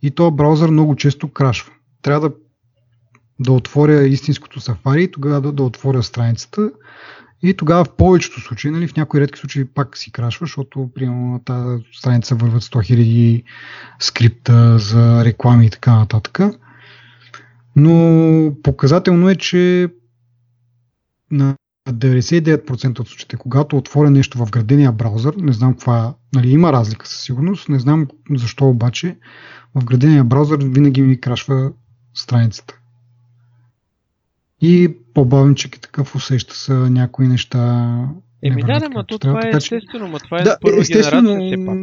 [0.02, 1.72] И този браузър много често крашва.
[2.02, 2.34] Трябва да,
[3.40, 6.70] да отворя истинското Safari и тогава да, да отворя страницата.
[7.42, 11.26] И тогава в повечето случаи, нали, в някои редки случаи пак си крашва, защото примерно
[11.32, 13.44] на тази страница върват 100 000
[13.98, 16.40] скрипта за реклами и така нататък.
[17.76, 19.88] Но показателно е, че
[21.30, 21.54] на
[21.88, 27.08] 99% от случаите, когато отворя нещо в градения браузър, не знам каква, нали, има разлика
[27.08, 29.16] със сигурност, не знам защо обаче,
[29.74, 31.72] в градения браузър винаги ми крашва
[32.14, 32.78] страницата.
[34.62, 37.94] И по-бавничък и такъв усеща са някои неща.
[38.42, 41.58] Еми да, да, ма то това е естествено, ма това е да, първа естествено, генерация
[41.58, 41.78] все пак.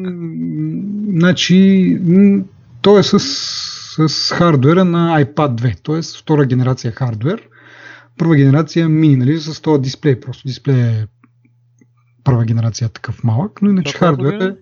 [1.19, 1.97] Значи,
[2.81, 3.19] то е с,
[4.07, 6.21] с хардвера на iPad 2, т.е.
[6.21, 7.47] втора генерация хардвер
[8.21, 10.19] първа генерация мини, нали, с този дисплей.
[10.19, 11.07] Просто дисплей е
[12.23, 14.55] първа генерация такъв малък, но иначе хардвер е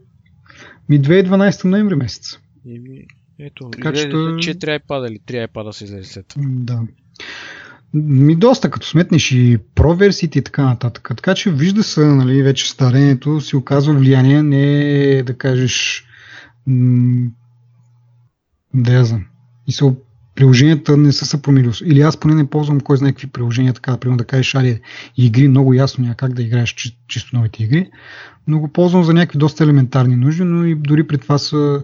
[0.89, 2.39] ми 2012 ноември месец.
[2.65, 3.05] Еми,
[3.39, 6.43] ето, така, че 4 iPad или 3 iPad се излезе след това.
[6.47, 6.81] Да.
[7.93, 11.09] Ми доста, като сметнеш и про версиите и така нататък.
[11.15, 16.05] Така че вижда се, нали, вече старението си оказва влияние, не да кажеш
[16.67, 17.29] м-
[18.73, 19.25] да я знам.
[19.67, 19.93] И се
[20.35, 21.71] приложенията не са се променили.
[21.85, 24.81] Или аз поне не ползвам кой знае какви приложения, така, например, да кажеш, али
[25.17, 27.89] игри, много ясно няма как да играеш чи, чисто новите игри,
[28.47, 31.83] но го ползвам за някакви доста елементарни нужди, но и дори при това са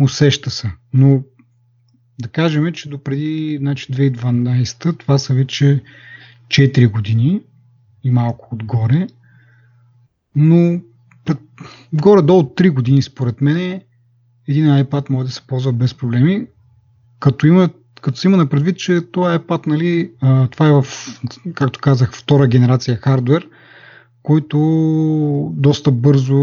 [0.00, 0.72] усеща се.
[0.94, 1.22] Но
[2.20, 5.82] да кажем, че до преди значи 2012 това са вече
[6.48, 7.40] 4 години
[8.04, 9.06] и малко отгоре,
[10.36, 10.80] но
[11.92, 13.80] горе-долу 3 години според мен
[14.48, 16.46] един iPad може да се ползва без проблеми,
[17.20, 17.68] като има
[18.00, 20.10] като се има на предвид, че това е път, нали,
[20.50, 20.86] това е в,
[21.54, 23.48] както казах, втора генерация хардвер,
[24.22, 24.58] който
[25.54, 26.36] доста бързо,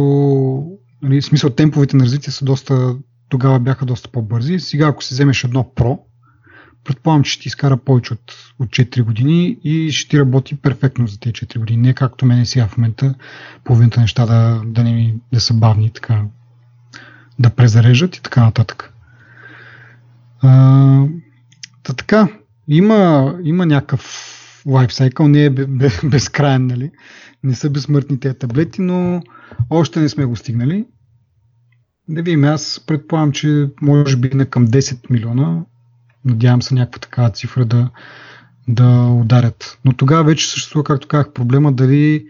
[1.02, 2.96] нали, в смисъл темповете на развитие са доста,
[3.30, 4.60] тогава бяха доста по-бързи.
[4.60, 6.00] Сега, ако си вземеш едно Pro,
[6.84, 11.08] предполагам, че ще ти изкара повече от, от 4 години и ще ти работи перфектно
[11.08, 11.82] за тези 4 години.
[11.82, 13.16] Не както мене сега в момента,
[13.64, 16.24] половината неща да, да, не, да са бавни, така,
[17.40, 18.94] да презарежат и така нататък.
[20.42, 21.06] А,
[21.86, 22.28] Та така,
[22.68, 25.50] има, има някакъв лайфсайкъл, не е
[26.04, 26.92] безкрайен, нали?
[27.44, 29.22] Не са безсмъртни тези таблети, но
[29.70, 30.86] още не сме го стигнали.
[32.10, 35.66] Да видим, аз предполагам, че може би на към 10 милиона,
[36.26, 37.90] надявам се някаква такава цифра да,
[38.68, 39.80] да ударят.
[39.86, 42.28] Но тогава вече съществува, както казах, проблема дали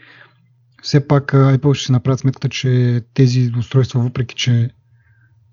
[0.81, 4.69] все пак Apple ще си направят сметката, че тези устройства, въпреки че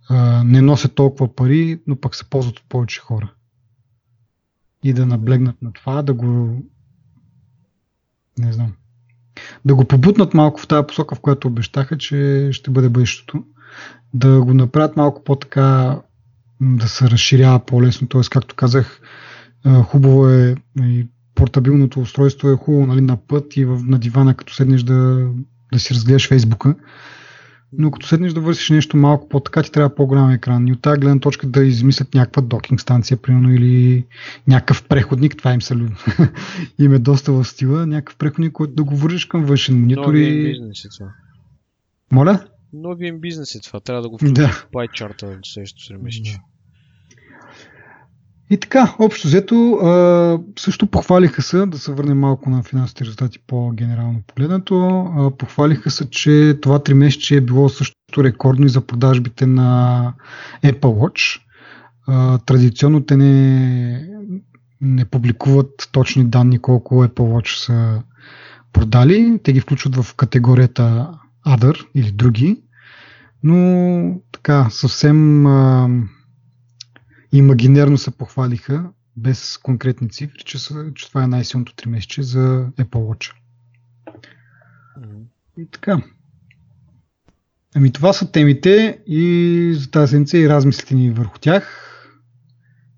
[0.08, 3.32] а, не носят толкова пари, но пък се ползват от повече хора
[4.84, 6.62] и да наблегнат на това, да го
[8.38, 8.72] не знам,
[9.64, 13.44] да го побутнат малко в тази посока, в която обещаха, че ще бъде бъдещето.
[14.14, 16.00] Да го направят малко по-така,
[16.60, 18.08] да се разширява по-лесно.
[18.08, 18.20] Т.е.
[18.30, 19.00] както казах,
[19.84, 24.82] хубаво е и портабилното устройство е хубаво нали, на път и на дивана, като седнеш
[24.82, 25.28] да,
[25.72, 26.74] да си разгледаш Фейсбука
[27.78, 30.68] но като седнеш да вършиш нещо малко по-така, ти трябва по-голям екран.
[30.68, 34.06] И от тази гледна точка да измислят някаква докинг станция, примерно, или
[34.48, 35.74] някакъв преходник, това им, са,
[36.78, 40.06] им е доста в стила, някакъв преходник, който да го вържиш към външен монитор.
[40.06, 40.50] Новия и...
[40.50, 40.54] е.
[42.12, 42.40] Моля?
[42.72, 44.48] Новия бизнес е това, трябва да го включиш да.
[44.48, 45.98] в пайчарта на следващото.
[46.00, 46.40] Да.
[48.50, 49.78] И така, общо взето,
[50.58, 56.58] също похвалиха се, да се върнем малко на финансовите резултати по-генерално погледнато, похвалиха се, че
[56.62, 60.14] това три месече е било също рекордно и за продажбите на
[60.64, 61.40] Apple Watch.
[62.46, 64.08] Традиционно те не,
[64.80, 68.02] не публикуват точни данни колко Apple Watch са
[68.72, 69.40] продали.
[69.42, 71.10] Те ги включват в категорията
[71.46, 72.62] Other или други.
[73.42, 75.46] Но така, съвсем
[77.32, 82.68] имагинерно се похвалиха, без конкретни цифри, че, са, че това е най-силното 3 месече за
[82.78, 83.32] Apple Watch.
[85.58, 86.02] И така.
[87.74, 91.88] Ами това са темите и за тази седмица и размислите ни върху тях.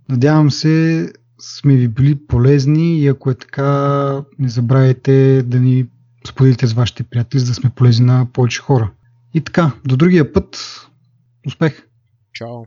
[0.08, 5.86] Надявам се сме ви били полезни и ако е така, не забравяйте да ни
[6.26, 8.90] споделите с вашите приятели, за да сме полезни на повече хора.
[9.34, 10.80] И така, до другия път.
[11.46, 11.86] Успех!
[12.32, 12.64] Чао!